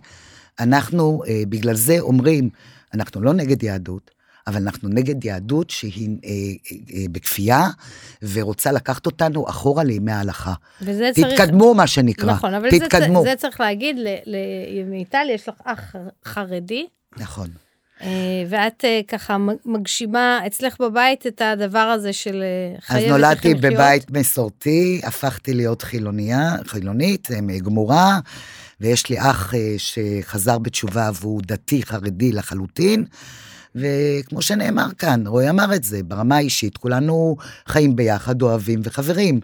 אנחנו 0.59 1.21
אה, 1.27 1.43
בגלל 1.49 1.75
זה 1.75 1.99
אומרים, 1.99 2.49
אנחנו 2.93 3.21
לא 3.21 3.33
נגד 3.33 3.63
יהדות, 3.63 4.11
אבל 4.49 4.61
אנחנו 4.61 4.89
נגד 4.89 5.25
יהדות 5.25 5.69
שהיא 5.69 6.09
אה, 6.25 6.29
אה, 6.31 7.05
בכפייה, 7.11 7.67
ורוצה 8.21 8.71
לקחת 8.71 9.05
אותנו 9.05 9.49
אחורה 9.49 9.83
לימי 9.83 10.11
ההלכה. 10.11 10.53
וזה 10.81 11.09
תתקדמו, 11.13 11.29
צריך... 11.29 11.41
תתקדמו, 11.41 11.73
מה 11.73 11.87
שנקרא. 11.87 12.33
נכון, 12.33 12.53
אבל 12.53 12.69
תתקדמו. 12.69 13.23
זה, 13.23 13.29
זה 13.29 13.35
צריך 13.35 13.59
להגיד, 13.59 13.97
למיטל 14.25 15.27
יש 15.29 15.49
לך 15.49 15.55
אח 15.65 15.95
חרדי. 16.25 16.85
נכון. 17.17 17.49
אה, 18.01 18.43
ואת 18.49 18.85
אה, 18.85 19.01
ככה 19.07 19.37
מגשימה 19.65 20.39
אצלך 20.47 20.81
בבית 20.81 21.27
את 21.27 21.41
הדבר 21.41 21.79
הזה 21.79 22.13
של 22.13 22.43
אה, 22.43 22.79
חייבת 22.81 23.03
אז 23.05 23.11
נולדתי 23.11 23.53
בבית 23.53 24.11
מסורתי, 24.11 25.01
הפכתי 25.03 25.53
להיות 25.53 25.81
חילוניה, 25.81 26.55
חילונית, 26.67 27.27
גמורה, 27.63 28.19
ויש 28.81 29.09
לי 29.09 29.19
אח 29.19 29.53
שחזר 29.77 30.57
בתשובה 30.57 31.09
והוא 31.13 31.41
דתי 31.45 31.83
חרדי 31.83 32.31
לחלוטין. 32.31 33.05
וכמו 33.75 34.41
שנאמר 34.41 34.87
כאן, 34.97 35.27
רועי 35.27 35.49
אמר 35.49 35.75
את 35.75 35.83
זה, 35.83 36.03
ברמה 36.03 36.35
האישית 36.35 36.77
כולנו 36.77 37.37
חיים 37.67 37.95
ביחד, 37.95 38.41
אוהבים 38.41 38.79
וחברים. 38.83 39.39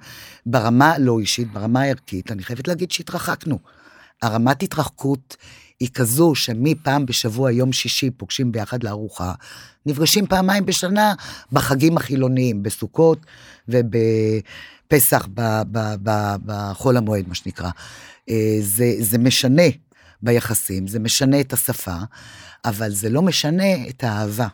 ברמה 0.45 0.97
לא 0.97 1.19
אישית, 1.19 1.53
ברמה 1.53 1.81
הערכית, 1.81 2.31
אני 2.31 2.43
חייבת 2.43 2.67
להגיד 2.67 2.91
שהתרחקנו. 2.91 3.59
הרמת 4.21 4.63
התרחקות 4.63 5.37
היא 5.79 5.89
כזו 5.93 6.35
שמפעם 6.35 7.05
בשבוע, 7.05 7.51
יום 7.51 7.73
שישי, 7.73 8.11
פוגשים 8.11 8.51
ביחד 8.51 8.83
לארוחה, 8.83 9.33
נפגשים 9.85 10.27
פעמיים 10.27 10.65
בשנה 10.65 11.13
בחגים 11.51 11.97
החילוניים, 11.97 12.63
בסוכות 12.63 13.25
ובפסח, 13.67 15.27
בחול 16.45 16.97
המועד, 16.97 17.27
מה 17.27 17.35
שנקרא. 17.35 17.69
אה, 18.29 18.57
זה, 18.61 18.95
זה 18.99 19.17
משנה 19.17 19.63
ביחסים, 20.21 20.87
זה 20.87 20.99
משנה 20.99 21.39
את 21.39 21.53
השפה, 21.53 21.97
אבל 22.65 22.91
זה 22.91 23.09
לא 23.09 23.21
משנה 23.21 23.87
את 23.89 24.03
האהבה. 24.03 24.47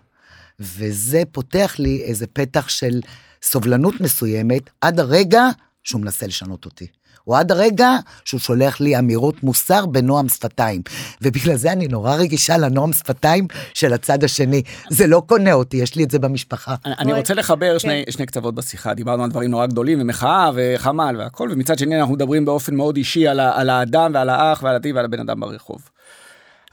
וזה 0.59 1.23
פותח 1.31 1.75
לי 1.79 2.01
איזה 2.03 2.27
פתח 2.27 2.69
של 2.69 3.01
סובלנות 3.43 4.01
מסוימת 4.01 4.69
עד 4.81 4.99
הרגע 4.99 5.43
שהוא 5.83 6.01
מנסה 6.01 6.27
לשנות 6.27 6.65
אותי. 6.65 6.87
או 7.31 7.35
עד 7.35 7.51
הרגע 7.51 7.89
שהוא 8.25 8.39
שולח 8.39 8.81
לי 8.81 8.99
אמירות 8.99 9.43
מוסר 9.43 9.85
בנועם 9.85 10.29
שפתיים. 10.29 10.81
ובגלל 11.21 11.55
זה 11.55 11.71
אני 11.71 11.87
נורא 11.87 12.15
רגישה 12.15 12.57
לנועם 12.57 12.93
שפתיים 12.93 13.47
של 13.73 13.93
הצד 13.93 14.23
השני. 14.23 14.61
זה 14.89 15.07
לא 15.07 15.23
קונה 15.27 15.53
אותי, 15.53 15.77
יש 15.77 15.95
לי 15.95 16.03
את 16.03 16.11
זה 16.11 16.19
במשפחה. 16.19 16.75
אני 16.85 17.13
רוצה 17.13 17.33
לחבר 17.33 17.77
שני, 17.77 18.03
כן. 18.05 18.11
שני 18.11 18.25
קצוות 18.25 18.55
בשיחה, 18.55 18.93
דיברנו 18.93 19.23
על 19.23 19.29
דברים 19.29 19.51
נורא 19.51 19.65
גדולים, 19.65 20.01
ומחאה 20.01 20.51
וחמ"ל 20.55 21.15
והכל, 21.19 21.49
ומצד 21.51 21.79
שני 21.79 21.99
אנחנו 21.99 22.13
מדברים 22.13 22.45
באופן 22.45 22.75
מאוד 22.75 22.97
אישי 22.97 23.27
על, 23.27 23.39
על 23.39 23.69
האדם 23.69 24.11
ועל 24.13 24.29
האח 24.29 24.63
ועל 24.63 24.75
התי 24.75 24.91
ועל 24.93 25.05
הבן 25.05 25.19
אדם 25.19 25.39
ברחוב. 25.39 25.89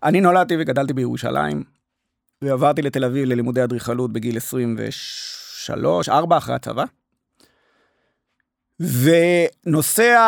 אני 0.05 0.21
נולדתי 0.21 0.55
וגדלתי 0.59 0.93
בירושלים, 0.93 1.63
ועברתי 2.43 2.83
לתל 2.83 3.05
אביב 3.05 3.25
ללימודי 3.25 3.65
אדריכלות 3.65 4.13
בגיל 4.13 4.37
23, 4.37 6.09
4 6.09 6.37
אחרי 6.37 6.55
הצבא. 6.55 6.85
ונושא. 8.81 10.19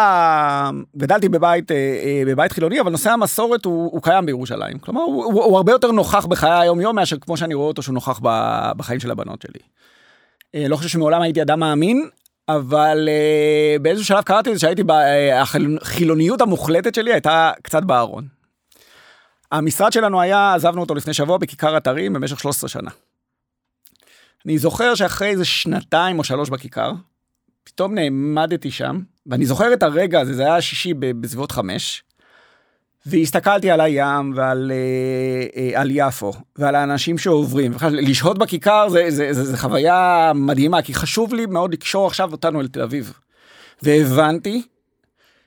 גדלתי 0.96 1.28
בבית, 1.28 1.70
אה, 1.70 1.76
אה, 1.76 2.22
בבית 2.26 2.52
חילוני, 2.52 2.80
אבל 2.80 2.90
נושא 2.90 3.10
המסורת 3.10 3.64
הוא, 3.64 3.92
הוא 3.92 4.02
קיים 4.02 4.26
בירושלים. 4.26 4.78
כלומר, 4.78 5.00
הוא, 5.00 5.24
הוא, 5.24 5.44
הוא 5.44 5.56
הרבה 5.56 5.72
יותר 5.72 5.92
נוכח 5.92 6.26
בחיי 6.26 6.50
היום-יום 6.50 6.96
מאשר 6.96 7.16
כמו 7.20 7.36
שאני 7.36 7.54
רואה 7.54 7.68
אותו 7.68 7.82
שהוא 7.82 7.94
נוכח 7.94 8.20
בחיים 8.76 9.00
של 9.00 9.10
הבנות 9.10 9.42
שלי. 9.42 9.60
אה, 10.54 10.68
לא 10.68 10.76
חושב 10.76 10.88
שמעולם 10.88 11.22
הייתי 11.22 11.42
אדם 11.42 11.60
מאמין, 11.60 12.08
אבל 12.48 13.08
באיזשהו 13.82 14.06
שלב 14.06 14.22
קראתי 14.22 14.50
את 14.50 14.54
זה 14.54 14.60
שהייתי, 14.60 14.82
החילוניות 15.34 16.40
המוחלטת 16.40 16.94
שלי 16.94 17.12
הייתה 17.12 17.52
קצת 17.62 17.82
בארון. 17.82 18.28
המשרד 19.52 19.92
שלנו 19.92 20.20
היה, 20.20 20.54
עזבנו 20.54 20.80
אותו 20.80 20.94
לפני 20.94 21.14
שבוע 21.14 21.38
בכיכר 21.38 21.76
אתרים 21.76 22.12
במשך 22.12 22.40
13 22.40 22.68
שנה. 22.68 22.90
אני 24.46 24.58
זוכר 24.58 24.94
שאחרי 24.94 25.28
איזה 25.28 25.44
שנתיים 25.44 26.18
או 26.18 26.24
שלוש 26.24 26.48
בכיכר, 26.48 26.92
פתאום 27.74 27.94
נעמדתי 27.94 28.70
שם, 28.70 29.00
ואני 29.26 29.46
זוכר 29.46 29.72
את 29.72 29.82
הרגע 29.82 30.20
הזה, 30.20 30.34
זה 30.34 30.42
היה 30.42 30.60
שישי 30.60 30.94
בסביבות 30.94 31.52
חמש, 31.52 32.02
והסתכלתי 33.06 33.70
על 33.70 33.80
הים 33.80 34.32
ועל 34.36 34.72
אה, 34.74 35.46
אה, 35.56 35.80
על 35.80 35.88
יפו 35.92 36.32
ועל 36.56 36.74
האנשים 36.74 37.18
שעוברים. 37.18 37.72
לשהות 37.92 38.38
בכיכר 38.38 38.88
זה, 38.88 39.04
זה, 39.08 39.32
זה, 39.32 39.44
זה 39.44 39.58
חוויה 39.58 40.32
מדהימה, 40.34 40.82
כי 40.82 40.94
חשוב 40.94 41.34
לי 41.34 41.46
מאוד 41.46 41.72
לקשור 41.72 42.06
עכשיו 42.06 42.32
אותנו 42.32 42.62
לתל 42.62 42.82
אביב. 42.82 43.12
והבנתי 43.82 44.62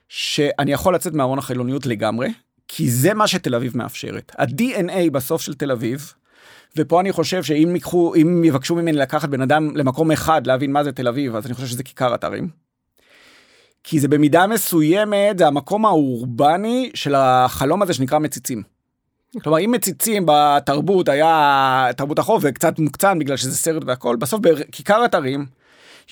שאני 0.08 0.72
יכול 0.72 0.94
לצאת 0.94 1.12
מארון 1.12 1.38
החילוניות 1.38 1.86
לגמרי, 1.86 2.32
כי 2.68 2.90
זה 2.90 3.14
מה 3.14 3.26
שתל 3.28 3.54
אביב 3.54 3.76
מאפשרת. 3.76 4.32
ה-DNA 4.38 5.10
בסוף 5.12 5.42
של 5.42 5.54
תל 5.54 5.70
אביב, 5.70 6.12
ופה 6.76 7.00
אני 7.00 7.12
חושב 7.12 7.42
שאם 7.42 7.70
ייקחו, 7.74 8.14
אם 8.14 8.44
יבקשו 8.44 8.74
ממני 8.74 8.92
לקחת 8.92 9.28
בן 9.28 9.40
אדם 9.40 9.76
למקום 9.76 10.10
אחד 10.10 10.46
להבין 10.46 10.72
מה 10.72 10.84
זה 10.84 10.92
תל 10.92 11.08
אביב, 11.08 11.36
אז 11.36 11.46
אני 11.46 11.54
חושב 11.54 11.66
שזה 11.66 11.82
כיכר 11.82 12.14
אתרים. 12.14 12.48
כי 13.84 14.00
זה 14.00 14.08
במידה 14.08 14.46
מסוימת, 14.46 15.38
זה 15.38 15.46
המקום 15.46 15.86
האורבני 15.86 16.90
של 16.94 17.14
החלום 17.14 17.82
הזה 17.82 17.94
שנקרא 17.94 18.18
מציצים. 18.18 18.62
כלומר, 19.42 19.58
אם 19.58 19.70
מציצים 19.70 20.26
בתרבות 20.26 21.08
היה 21.08 21.86
תרבות 21.96 22.18
החוב 22.18 22.42
וקצת 22.44 22.78
מוקצן 22.78 23.18
בגלל 23.18 23.36
שזה 23.36 23.56
סרט 23.56 23.82
והכל, 23.86 24.16
בסוף 24.16 24.40
בכיכר 24.40 25.04
אתרים 25.04 25.46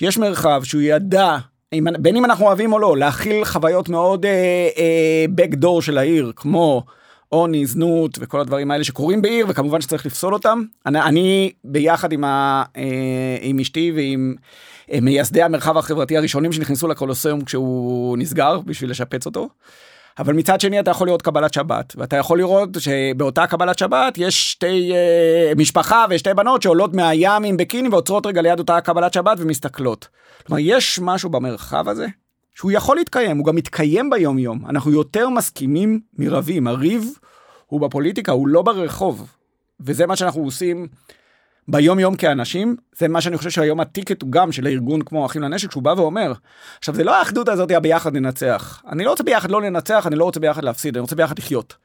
יש 0.01 0.17
מרחב 0.17 0.63
שהוא 0.63 0.81
ידע, 0.81 1.37
בין 1.99 2.15
אם 2.15 2.25
אנחנו 2.25 2.45
אוהבים 2.45 2.73
או 2.73 2.79
לא, 2.79 2.97
להכיל 2.97 3.45
חוויות 3.45 3.89
מאוד 3.89 4.25
אה, 4.25 4.69
אה, 4.77 5.25
backdoor 5.37 5.81
של 5.81 5.97
העיר, 5.97 6.31
כמו 6.35 6.83
עוני, 7.33 7.65
זנות 7.65 8.17
וכל 8.21 8.39
הדברים 8.39 8.71
האלה 8.71 8.83
שקורים 8.83 9.21
בעיר, 9.21 9.45
וכמובן 9.49 9.81
שצריך 9.81 10.05
לפסול 10.05 10.33
אותם. 10.33 10.63
אני, 10.85 11.01
אני 11.01 11.51
ביחד 11.63 12.11
עם, 12.11 12.23
ה, 12.23 12.63
אה, 12.77 13.37
עם 13.41 13.59
אשתי 13.59 13.91
ועם 13.95 14.35
אה, 14.91 14.99
מייסדי 15.01 15.43
המרחב 15.43 15.77
החברתי 15.77 16.17
הראשונים 16.17 16.51
שנכנסו 16.51 16.87
לקולוסיום 16.87 17.41
כשהוא 17.43 18.17
נסגר 18.17 18.59
בשביל 18.59 18.89
לשפץ 18.89 19.25
אותו. 19.25 19.49
אבל 20.19 20.33
מצד 20.33 20.61
שני 20.61 20.79
אתה 20.79 20.91
יכול 20.91 21.07
לראות 21.07 21.21
קבלת 21.21 21.53
שבת 21.53 21.93
ואתה 21.97 22.17
יכול 22.17 22.37
לראות 22.37 22.69
שבאותה 22.79 23.47
קבלת 23.47 23.79
שבת 23.79 24.17
יש 24.17 24.51
שתי 24.51 24.91
uh, 24.91 25.57
משפחה 25.59 26.05
ושתי 26.09 26.33
בנות 26.33 26.61
שעולות 26.61 26.93
מהים 26.93 27.43
עם 27.43 27.57
בקיני 27.57 27.89
ועוצרות 27.89 28.25
רגע 28.25 28.41
ליד 28.41 28.59
אותה 28.59 28.81
קבלת 28.81 29.13
שבת 29.13 29.37
ומסתכלות. 29.39 30.07
כלומר 30.45 30.59
יש 30.65 30.99
משהו 31.01 31.29
במרחב 31.29 31.89
הזה 31.89 32.07
שהוא 32.55 32.71
יכול 32.71 32.97
להתקיים 32.97 33.37
הוא 33.37 33.45
גם 33.45 33.55
מתקיים 33.55 34.09
ביום 34.09 34.39
יום 34.39 34.65
אנחנו 34.69 34.91
יותר 34.91 35.29
מסכימים 35.29 35.99
מרבים 36.17 36.67
הריב 36.67 37.17
הוא 37.65 37.81
בפוליטיקה 37.81 38.31
הוא 38.31 38.47
לא 38.47 38.61
ברחוב 38.61 39.27
וזה 39.79 40.05
מה 40.05 40.15
שאנחנו 40.15 40.43
עושים 40.43 40.87
ביום 41.67 41.99
יום 41.99 42.15
כאנשים 42.15 42.75
זה 42.97 43.07
מה 43.07 43.21
שאני 43.21 43.37
חושב 43.37 43.49
שהיום 43.49 43.79
הטיקט 43.79 44.21
הוא 44.21 44.31
גם 44.31 44.51
של 44.51 44.65
הארגון 44.65 45.01
כמו 45.01 45.25
אחים 45.25 45.41
לנשק 45.41 45.71
שהוא 45.71 45.83
בא 45.83 45.93
ואומר 45.97 46.33
עכשיו 46.79 46.95
זה 46.95 47.03
לא 47.03 47.15
האחדות 47.15 47.49
הזאת 47.49 47.71
הביחד 47.71 48.13
ננצח 48.13 48.83
אני 48.89 49.03
לא 49.03 49.09
רוצה 49.09 49.23
ביחד 49.23 49.51
לא 49.51 49.61
לנצח 49.61 50.07
אני 50.07 50.15
לא 50.15 50.23
רוצה 50.23 50.39
ביחד 50.39 50.63
להפסיד 50.63 50.97
אני 50.97 51.01
רוצה 51.01 51.15
ביחד 51.15 51.39
לחיות. 51.39 51.75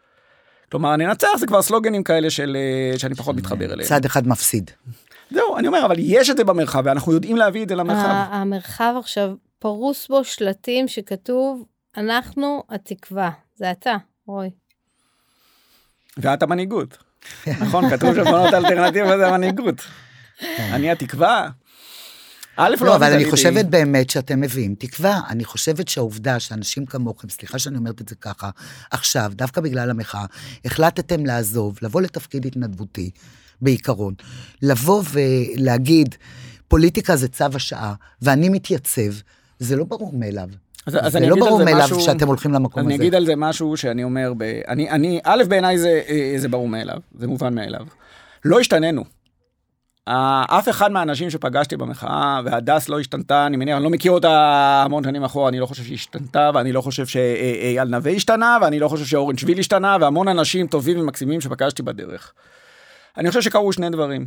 כלומר 0.70 0.96
ננצח 0.96 1.28
זה 1.38 1.46
כבר 1.46 1.62
סלוגנים 1.62 2.02
כאלה 2.02 2.30
של 2.30 2.56
אה, 2.56 2.98
שאני 2.98 3.14
פחות 3.14 3.36
מתחבר 3.36 3.72
אליהם. 3.72 3.88
צד 3.88 4.04
אחד 4.04 4.28
מפסיד. 4.28 4.70
זהו 5.30 5.56
אני 5.56 5.66
אומר 5.66 5.86
אבל 5.86 5.96
יש 5.98 6.30
את 6.30 6.36
זה 6.36 6.44
במרחב 6.44 6.82
ואנחנו 6.84 7.12
יודעים 7.12 7.36
להביא 7.36 7.62
את 7.62 7.68
זה 7.68 7.74
למרחב. 7.74 8.08
המרחב 8.30 8.94
עכשיו 8.98 9.30
פרוס 9.58 10.08
בו 10.08 10.24
שלטים 10.24 10.88
שכתוב 10.88 11.64
אנחנו 11.96 12.62
התקווה 12.68 13.30
זה 13.56 13.70
אתה 13.70 13.96
רוי. 14.26 14.50
ואת 16.16 16.42
המנהיגות. 16.42 16.98
נכון, 17.46 17.90
כתוב 17.90 18.14
שבנות 18.14 18.54
אלטרנטיבה 18.54 19.18
זה 19.18 19.26
המנהיגות. 19.28 19.80
כן. 20.38 20.70
אני 20.72 20.90
התקווה. 20.90 21.48
א', 22.56 22.74
לא, 22.80 22.86
לא 22.86 22.96
אבל 22.96 23.12
אני 23.12 23.30
חושבת 23.30 23.64
באמת 23.64 24.10
שאתם 24.10 24.40
מביאים 24.40 24.74
תקווה. 24.78 25.20
אני 25.28 25.44
חושבת 25.44 25.88
שהעובדה 25.88 26.40
שאנשים 26.40 26.86
כמוכם, 26.86 27.28
סליחה 27.28 27.58
שאני 27.58 27.76
אומרת 27.76 28.00
את 28.00 28.08
זה 28.08 28.14
ככה, 28.14 28.50
עכשיו, 28.90 29.32
דווקא 29.34 29.60
בגלל 29.60 29.90
המחאה, 29.90 30.24
החלטתם 30.64 31.26
לעזוב, 31.26 31.78
לבוא 31.82 32.00
לתפקיד 32.00 32.46
התנדבותי, 32.46 33.10
בעיקרון, 33.60 34.14
לבוא 34.62 35.02
ולהגיד, 35.12 36.14
פוליטיקה 36.68 37.16
זה 37.16 37.28
צו 37.28 37.44
השעה, 37.54 37.94
ואני 38.22 38.48
מתייצב, 38.48 39.12
זה 39.58 39.76
לא 39.76 39.84
ברור 39.84 40.12
מאליו. 40.12 40.48
אז, 40.86 40.96
אז 41.00 41.12
זה 41.12 41.20
לא 41.20 41.36
ברור 41.36 41.64
מאליו 41.64 41.84
משהו, 41.84 42.00
שאתם 42.00 42.26
הולכים 42.26 42.52
למקום 42.52 42.80
אני 42.80 42.86
הזה. 42.86 42.94
אני 42.94 43.02
אגיד 43.02 43.14
על 43.14 43.26
זה 43.26 43.36
משהו 43.36 43.76
שאני 43.76 44.04
אומר, 44.04 44.32
ב, 44.38 44.42
אני, 44.42 44.90
אני, 44.90 45.20
א', 45.24 45.42
בעיניי 45.48 45.78
זה, 45.78 46.02
אה, 46.08 46.34
זה 46.36 46.48
ברור 46.48 46.68
מאליו, 46.68 46.98
זה 47.18 47.26
מובן 47.26 47.54
מאליו. 47.54 47.86
לא 48.44 48.60
השתננו. 48.60 49.04
אף 50.48 50.68
אחד 50.68 50.92
מהאנשים 50.92 51.30
שפגשתי 51.30 51.76
במחאה, 51.76 52.40
והדס 52.44 52.88
לא 52.88 53.00
השתנתה, 53.00 53.46
אני 53.46 53.56
מניח, 53.56 53.76
אני 53.76 53.84
לא 53.84 53.90
מכיר 53.90 54.12
אותה 54.12 54.82
המון 54.86 55.04
שנים 55.04 55.24
אחורה, 55.24 55.48
אני 55.48 55.60
לא 55.60 55.66
חושב 55.66 55.82
שהיא 55.82 55.94
השתנתה, 55.94 56.50
ואני 56.54 56.72
לא 56.72 56.80
חושב 56.80 57.06
שאייל 57.06 57.88
נווה 57.88 58.12
השתנה, 58.12 58.58
ואני 58.62 58.78
לא 58.78 58.88
חושב 58.88 59.04
שאורן 59.04 59.36
שביל 59.36 59.58
השתנה, 59.58 59.96
והמון 60.00 60.28
אנשים 60.28 60.66
טובים 60.66 61.00
ומקסימים 61.00 61.40
שפגשתי 61.40 61.82
בדרך. 61.82 62.32
אני 63.16 63.28
חושב 63.28 63.40
שקרו 63.40 63.72
שני 63.72 63.90
דברים. 63.90 64.26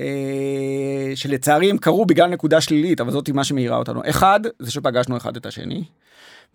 אה, 0.00 1.12
שלצערי 1.14 1.70
הם 1.70 1.78
קרו 1.78 2.06
בגלל 2.06 2.30
נקודה 2.30 2.60
שלילית, 2.60 3.00
אבל 3.00 3.10
זאת 3.10 3.30
מה 3.30 3.44
שמאירה 3.44 3.76
אותנו. 3.76 4.02
אחד, 4.10 4.40
זה 4.58 4.70
שפגשנו 4.70 5.16
אחד 5.16 5.36
את 5.36 5.46
השני, 5.46 5.84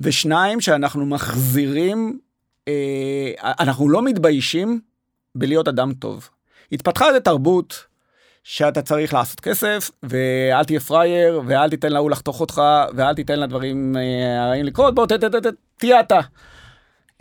ושניים, 0.01 0.61
שאנחנו 0.61 1.05
מחזירים, 1.05 2.19
אה, 2.67 3.31
אנחנו 3.59 3.89
לא 3.89 4.01
מתביישים 4.01 4.79
בלהיות 5.35 5.67
אדם 5.67 5.93
טוב. 5.93 6.29
התפתחה 6.71 7.07
איזה 7.07 7.19
תרבות 7.19 7.85
שאתה 8.43 8.81
צריך 8.81 9.13
לעשות 9.13 9.39
כסף, 9.39 9.91
ואל 10.03 10.63
תהיה 10.63 10.79
פראייר, 10.79 11.41
ואל 11.45 11.69
תיתן 11.69 11.91
להוא 11.91 12.11
לחתוך 12.11 12.41
אותך, 12.41 12.61
ואל 12.95 13.15
תיתן 13.15 13.39
לדברים 13.39 13.97
אה, 13.97 14.45
הרעים 14.45 14.65
לקרות, 14.65 14.95
בוא 14.95 15.07
תהיה 15.77 15.99
אתה. 15.99 16.19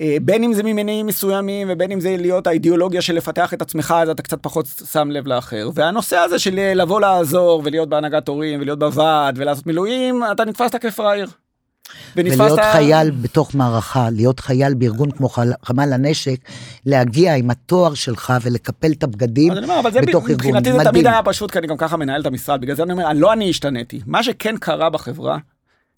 אה, 0.01 0.17
בין 0.23 0.45
אם 0.45 0.53
זה 0.53 0.63
ממניעים 0.63 1.07
מסוימים 1.07 1.69
ובין 1.71 1.93
אם 1.93 2.01
זה 2.01 2.17
להיות 2.19 2.47
האידיאולוגיה 2.47 3.03
של 3.03 3.15
לפתח 3.15 3.55
את 3.55 3.63
עצמך 3.63 3.95
אז 4.03 4.09
אתה 4.09 4.23
קצת 4.23 4.39
פחות 4.43 4.67
שם 4.93 5.11
לב 5.11 5.27
לאחר 5.27 5.71
והנושא 5.75 6.17
הזה 6.17 6.39
של 6.39 6.73
לבוא 6.75 7.01
לעזור 7.01 7.63
ולהיות 7.65 7.89
בהנהגת 7.89 8.29
הורים 8.29 8.61
ולהיות 8.61 8.79
בוועד 8.79 9.39
ולעשות 9.39 9.67
מילואים 9.67 10.23
אתה 10.33 10.45
נתפסת 10.45 10.77
כפראייר. 10.77 11.27
ולהיות 12.17 12.59
ה... 12.59 12.73
חייל 12.73 13.11
בתוך 13.11 13.55
מערכה, 13.55 14.11
להיות 14.11 14.41
חייל 14.41 14.75
בארגון 14.75 15.11
כמו 15.11 15.29
חמ"ל 15.65 15.93
הנשק, 15.93 16.37
להגיע 16.87 17.35
עם 17.35 17.51
התואר 17.51 17.95
שלך 17.95 18.35
ולקפל 18.43 18.93
את 18.93 19.03
הבגדים 19.03 19.53
אומר, 19.53 19.81
בתוך 20.03 20.25
ב... 20.25 20.29
ארגון. 20.29 20.33
מבחינתי 20.33 20.73
זה 20.73 20.79
תמיד 20.85 21.07
היה 21.07 21.23
פשוט, 21.25 21.51
כי 21.51 21.59
אני 21.59 21.67
גם 21.67 21.77
ככה 21.77 21.97
מנהל 21.97 22.21
את 22.21 22.27
המשרד, 22.27 22.61
בגלל 22.61 22.77
זה 22.77 22.83
אני 22.83 22.93
אומר, 22.93 23.13
לא 23.15 23.33
אני 23.33 23.51
השתניתי. 23.51 24.01
מה 24.07 24.23
שכן 24.23 24.57
קרה 24.57 24.91
בחברה, 24.91 25.39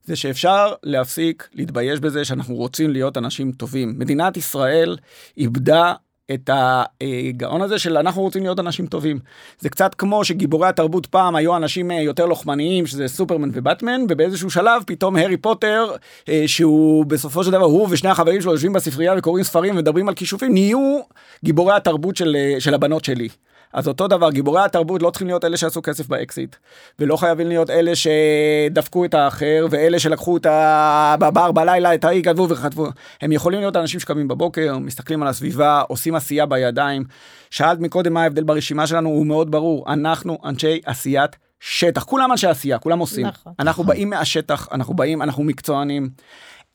זה 0.09 0.17
שאפשר 0.17 0.73
להפסיק 0.83 1.49
להתבייש 1.55 2.01
בזה 2.01 2.25
שאנחנו 2.25 2.55
רוצים 2.55 2.91
להיות 2.91 3.17
אנשים 3.17 3.53
טובים. 3.53 3.95
מדינת 3.99 4.37
ישראל 4.37 4.97
איבדה 5.37 5.93
את 6.35 6.51
הגאון 6.53 7.63
הזה 7.63 7.79
של 7.79 7.97
אנחנו 7.97 8.23
רוצים 8.23 8.43
להיות 8.43 8.61
אנשים 8.61 8.87
טובים. 8.87 9.19
זה 9.59 9.69
קצת 9.69 9.95
כמו 9.95 10.25
שגיבורי 10.25 10.69
התרבות 10.69 11.07
פעם 11.07 11.37
היו 11.37 11.57
אנשים 11.57 11.91
אה, 11.91 12.01
יותר 12.01 12.27
לוחמניים 12.27 12.87
שזה 12.87 13.09
סופרמן 13.09 13.51
ובטמן 13.53 14.01
ובאיזשהו 14.09 14.51
שלב 14.51 14.83
פתאום 14.87 15.17
הארי 15.17 15.37
פוטר 15.37 15.91
אה, 16.29 16.43
שהוא 16.47 17.07
בסופו 17.07 17.45
של 17.45 17.51
דבר 17.51 17.65
הוא 17.65 17.87
ושני 17.91 18.11
החברים 18.11 18.41
שלו 18.41 18.53
יושבים 18.53 18.73
בספרייה 18.73 19.15
וקוראים 19.19 19.45
ספרים 19.45 19.75
ומדברים 19.75 20.09
על 20.09 20.15
כישופים 20.15 20.53
נהיו 20.53 21.01
גיבורי 21.45 21.75
התרבות 21.75 22.17
של, 22.17 22.37
אה, 22.37 22.61
של 22.61 22.75
הבנות 22.75 23.05
שלי. 23.05 23.29
אז 23.73 23.89
אותו 23.89 24.09
דבר, 24.09 24.31
גיבורי 24.31 24.65
התרבות 24.65 25.03
לא 25.03 25.11
צריכים 25.11 25.29
להיות 25.29 25.45
אלה 25.45 25.57
שעשו 25.57 25.83
כסף 25.83 26.09
באקזיט, 26.09 26.57
ולא 26.99 27.17
חייבים 27.17 27.49
להיות 27.49 27.71
אלה 27.71 27.93
שדפקו 27.95 29.05
את 29.05 29.15
האחר, 29.15 29.67
ואלה 29.71 29.99
שלקחו 29.99 30.37
את 30.37 30.47
הבר 30.47 31.53
בלילה, 31.53 31.95
את 31.95 32.05
האי 32.05 32.23
כתבו 32.23 32.49
וכתבו. 32.49 32.87
הם 33.23 33.33
יכולים 33.33 33.61
להיות 33.61 33.77
אנשים 33.77 34.01
שקמים 34.01 34.29
בבוקר, 34.29 34.79
מסתכלים 34.79 35.23
על 35.23 35.29
הסביבה, 35.29 35.83
עושים 35.89 36.15
עשייה 36.15 36.47
בידיים. 36.47 37.05
שאלת 37.51 37.81
מקודם 37.81 38.15
מה 38.15 38.23
ההבדל 38.23 38.43
ברשימה 38.43 38.87
שלנו, 38.87 39.09
הוא 39.09 39.27
מאוד 39.27 39.51
ברור. 39.51 39.93
אנחנו 39.93 40.39
אנשי 40.45 40.81
עשיית 40.87 41.37
שטח, 41.61 42.05
כולם 42.05 42.33
אנשי 42.33 42.47
עשייה, 42.47 42.79
כולם 42.79 42.99
עושים. 42.99 43.27
נכון. 43.27 43.53
אנחנו 43.59 43.83
נכון. 43.83 43.95
באים 43.95 44.11
מהשטח, 44.11 44.69
אנחנו 44.73 44.95
באים, 44.95 45.23
אנחנו 45.23 45.45
מקצוענים. 45.45 46.09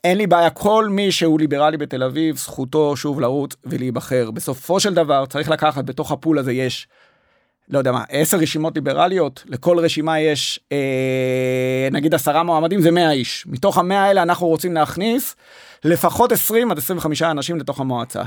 אין 0.04 0.18
לי 0.18 0.28
בעיה, 0.28 0.49
כל 0.49 0.88
מי 0.89 1.12
שהוא 1.12 1.39
ליברלי 1.39 1.78
בתל 1.78 2.04
אביב, 2.04 2.38
זכותו 2.38 2.95
שוב 2.95 3.20
לרוץ 3.20 3.56
ולהיבחר. 3.66 4.32
בסופו 4.32 4.80
של 4.80 4.93
דבר 4.93 5.26
צריך 5.26 5.49
לקחת, 5.49 5.86
בתוך 5.86 6.12
הפול 6.12 6.39
הזה 6.39 6.54
יש, 6.54 6.88
לא 7.70 7.78
יודע 7.78 7.91
מה, 7.91 8.04
עשר 8.10 8.38
רשימות 8.38 8.76
ליברליות, 8.76 9.43
לכל 9.47 9.80
רשימה 9.80 10.20
יש 10.20 10.60
אה, 10.72 11.88
נגיד 11.91 12.14
עשרה 12.14 12.43
מועמדים, 12.43 12.82
זה 12.82 12.91
מאה 12.91 13.12
איש. 13.12 13.45
מתוך 13.47 13.78
המאה 13.78 14.04
האלה 14.04 14.22
אנחנו 14.22 14.47
רוצים 14.47 14.74
להכניס 14.74 15.36
לפחות 15.84 16.32
20 16.32 16.72
עד 16.72 16.78
25 16.78 17.22
אנשים 17.22 17.60
לתוך 17.60 17.80
המועצה. 17.80 18.24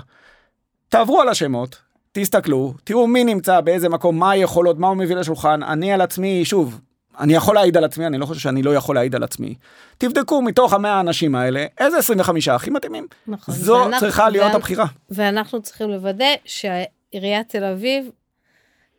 תעברו 0.89 1.21
על 1.21 1.29
השמות, 1.29 1.79
תסתכלו, 2.13 2.75
תראו 2.85 3.07
מי 3.07 3.25
נמצא 3.25 3.61
באיזה 3.61 3.89
מקום, 3.89 4.19
מה 4.19 4.31
היכולות, 4.31 4.79
מה 4.79 4.89
הוא 4.89 4.97
מביא 4.97 5.17
לשולחן. 5.17 5.63
אני 5.63 5.93
על 5.93 6.01
עצמי, 6.01 6.45
שוב, 6.45 6.81
אני 7.21 7.35
יכול 7.35 7.55
להעיד 7.55 7.77
על 7.77 7.85
עצמי, 7.85 8.07
אני 8.07 8.19
לא 8.19 8.27
חושב 8.27 8.41
שאני 8.41 8.63
לא 8.63 8.75
יכול 8.75 8.95
להעיד 8.95 9.15
על 9.15 9.23
עצמי. 9.23 9.55
תבדקו 9.99 10.43
מתוך 10.43 10.73
המאה 10.73 10.93
האנשים 10.93 11.35
האלה, 11.35 11.67
איזה 11.81 11.97
25 11.99 12.49
הכי 12.49 12.71
מתאימים. 12.71 13.07
נכון. 13.27 13.55
זו 13.55 13.73
ואנחנו- 13.73 14.01
צריכה 14.01 14.29
להיות 14.29 14.53
ואנ- 14.53 14.57
הבחירה. 14.57 14.87
ואנחנו 15.11 15.63
צריכים 15.63 15.91
לוודא 15.91 16.25
שעיריית 16.45 17.49
תל 17.49 17.65
אביב, 17.65 18.11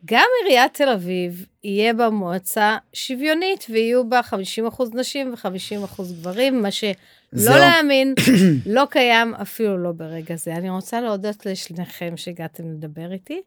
גם 0.06 0.26
עיריית 0.44 0.74
תל 0.74 0.90
אביב, 0.90 1.46
יהיה 1.64 1.94
בה 1.94 2.10
מועצה 2.10 2.78
שוויונית, 2.94 3.66
ויהיו 3.70 4.10
בה 4.10 4.20
50% 4.24 4.34
נשים 4.94 5.34
ו-50% 5.34 6.02
גברים, 6.20 6.62
מה 6.62 6.72
שלא 6.72 6.92
זהו. 7.32 7.56
להאמין, 7.58 8.14
לא 8.66 8.84
קיים 8.90 9.36
אפילו 9.36 9.78
לא 9.78 9.92
ברגע 9.92 10.36
זה. 10.36 10.54
אני 10.56 10.70
רוצה 10.70 11.02
להודות 11.02 11.46
לשניכם 11.46 12.14
שהגעתם 12.16 12.64
לדבר 12.72 13.12
איתי. 13.12 13.42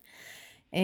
אמ, 0.75 0.81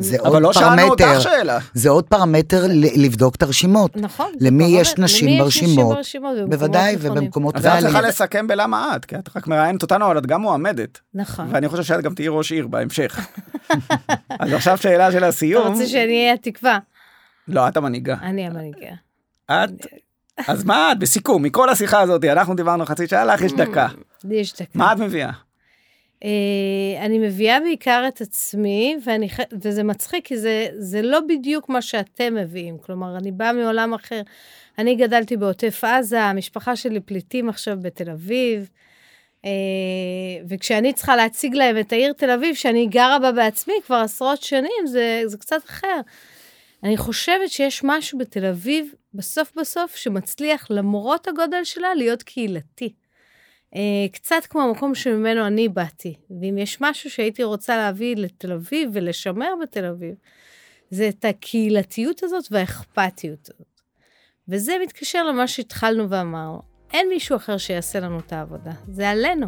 זה 0.00 0.16
אבל 0.20 0.44
עוד 0.44 0.56
לא 0.56 0.60
פרמטר, 0.60 1.20
שאלה. 1.20 1.58
זה 1.74 1.90
עוד 1.90 2.04
פרמטר 2.04 2.62
לבדוק 2.96 3.34
את 3.36 3.42
הרשימות. 3.42 3.96
נכון. 3.96 4.32
למי 4.40 4.64
יש. 4.64 4.94
נשים 4.98 5.28
יש 5.28 5.40
ברשימות? 5.40 5.76
נשים 5.76 6.22
ברשימות 6.22 6.32
ובמקומות 6.36 6.50
בוודאי. 6.60 6.96
ובמקומות 7.00 7.56
אז 7.56 7.66
את 7.66 7.72
צריכה. 7.80 8.00
לסכם 8.00 8.46
בלמה 8.46 8.96
את, 8.96 9.04
כי 9.04 9.16
את 9.16 9.36
רק 9.36 9.46
מראיינת 9.46 9.82
אותנו, 9.82 10.06
אבל 10.06 10.18
את 10.18 10.26
גם 10.26 10.40
מועמדת. 10.40 11.00
נכון. 11.14 11.46
ואני 11.50 11.68
חושב 11.68 11.82
שאת 11.82 12.00
גם 12.02 12.14
תהיי 12.14 12.28
ראש 12.28 12.52
עיר 12.52 12.66
בהמשך. 12.66 13.26
אז 14.40 14.52
עכשיו 14.52 14.76
שאלה 14.78 15.12
של 15.12 15.18
אתה 15.18 15.26
הסיום. 15.26 15.66
רוצה 15.72 15.86
שאני 15.86 16.20
אהיה 16.20 16.34
התקווה? 16.34 16.78
לא, 17.48 17.68
את 17.68 17.76
המנהיגה. 17.76 18.16
אני 18.22 18.46
המנהיגה. 18.46 18.86
את? 19.50 19.70
אז 20.48 20.64
מה 20.64 20.92
את? 20.92 20.98
בסיכום, 20.98 21.42
מכל 21.42 21.68
השיחה 21.68 22.00
הזאת, 22.00 22.24
אנחנו 22.24 22.54
דיברנו 22.54 22.86
חצי 22.86 23.06
שעה, 23.06 23.24
לך 23.24 23.40
יש 23.40 23.52
דקה. 23.62 23.88
לי 24.24 24.36
יש 24.36 24.52
דקה. 24.54 24.64
מה 24.74 24.92
את 24.92 24.98
מביאה? 24.98 25.30
אה, 26.24 27.04
אני 27.04 27.18
מביאה 27.18 27.60
בעיקר 27.60 28.04
את 28.08 28.20
עצמי, 28.20 28.96
ואני, 29.04 29.28
וזה 29.52 29.82
מצחיק, 29.82 30.26
כי 30.26 30.38
זה, 30.38 30.68
זה 30.78 31.02
לא 31.02 31.20
בדיוק 31.28 31.68
מה 31.68 31.82
שאתם 31.82 32.34
מביאים. 32.34 32.78
כלומר, 32.78 33.16
אני 33.16 33.32
באה 33.32 33.52
מעולם 33.52 33.94
אחר. 33.94 34.22
אני 34.78 34.94
גדלתי 34.94 35.36
בעוטף 35.36 35.84
עזה, 35.84 36.22
המשפחה 36.22 36.76
שלי 36.76 37.00
פליטים 37.00 37.48
עכשיו 37.48 37.76
בתל 37.82 38.10
אביב, 38.10 38.70
אה, 39.44 39.50
וכשאני 40.48 40.92
צריכה 40.92 41.16
להציג 41.16 41.54
להם 41.54 41.78
את 41.80 41.92
העיר 41.92 42.12
תל 42.12 42.30
אביב, 42.30 42.54
שאני 42.54 42.86
גרה 42.86 43.18
בה 43.18 43.32
בעצמי 43.32 43.74
כבר 43.86 43.96
עשרות 43.96 44.42
שנים, 44.42 44.86
זה, 44.86 45.22
זה 45.26 45.38
קצת 45.38 45.64
אחר. 45.64 46.00
אני 46.84 46.96
חושבת 46.96 47.50
שיש 47.50 47.80
משהו 47.84 48.18
בתל 48.18 48.46
אביב, 48.46 48.94
בסוף 49.14 49.52
בסוף, 49.56 49.96
שמצליח, 49.96 50.66
למרות 50.70 51.28
הגודל 51.28 51.64
שלה, 51.64 51.94
להיות 51.94 52.22
קהילתי. 52.22 52.92
אה, 53.76 53.80
קצת 54.12 54.46
כמו 54.48 54.62
המקום 54.62 54.94
שממנו 54.94 55.46
אני 55.46 55.68
באתי. 55.68 56.14
ואם 56.40 56.58
יש 56.58 56.80
משהו 56.80 57.10
שהייתי 57.10 57.44
רוצה 57.44 57.76
להביא 57.76 58.16
לתל 58.16 58.52
אביב 58.52 58.90
ולשמר 58.92 59.54
בתל 59.62 59.84
אביב, 59.84 60.14
זה 60.90 61.08
את 61.08 61.24
הקהילתיות 61.24 62.22
הזאת 62.22 62.44
והאכפתיות 62.50 63.50
הזאת. 63.54 63.80
וזה 64.48 64.72
מתקשר 64.82 65.24
למה 65.24 65.48
שהתחלנו 65.48 66.10
ואמרנו. 66.10 66.62
אין 66.92 67.08
מישהו 67.08 67.36
אחר 67.36 67.58
שיעשה 67.58 68.00
לנו 68.00 68.18
את 68.18 68.32
העבודה, 68.32 68.72
זה 68.88 69.10
עלינו. 69.10 69.46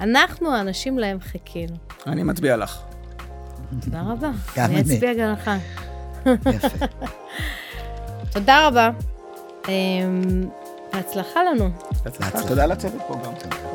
אנחנו 0.00 0.54
האנשים 0.54 0.98
להם 0.98 1.20
חיכינו. 1.20 1.76
אני 2.06 2.22
מצביע 2.22 2.56
לך. 2.56 2.82
תודה 3.80 4.02
רבה. 4.02 4.30
גם 4.56 4.64
אני 4.64 4.80
אני. 4.80 4.94
אצביע 4.94 5.14
גם 5.14 5.32
לך. 5.32 5.50
יפה. 6.54 6.86
תודה 8.34 8.66
רבה. 8.66 8.90
בהצלחה 10.94 11.40
לנו. 11.42 11.68
תודה 12.48 12.66
לצוות 12.66 13.02
פה 13.08 13.14
גם. 13.14 13.73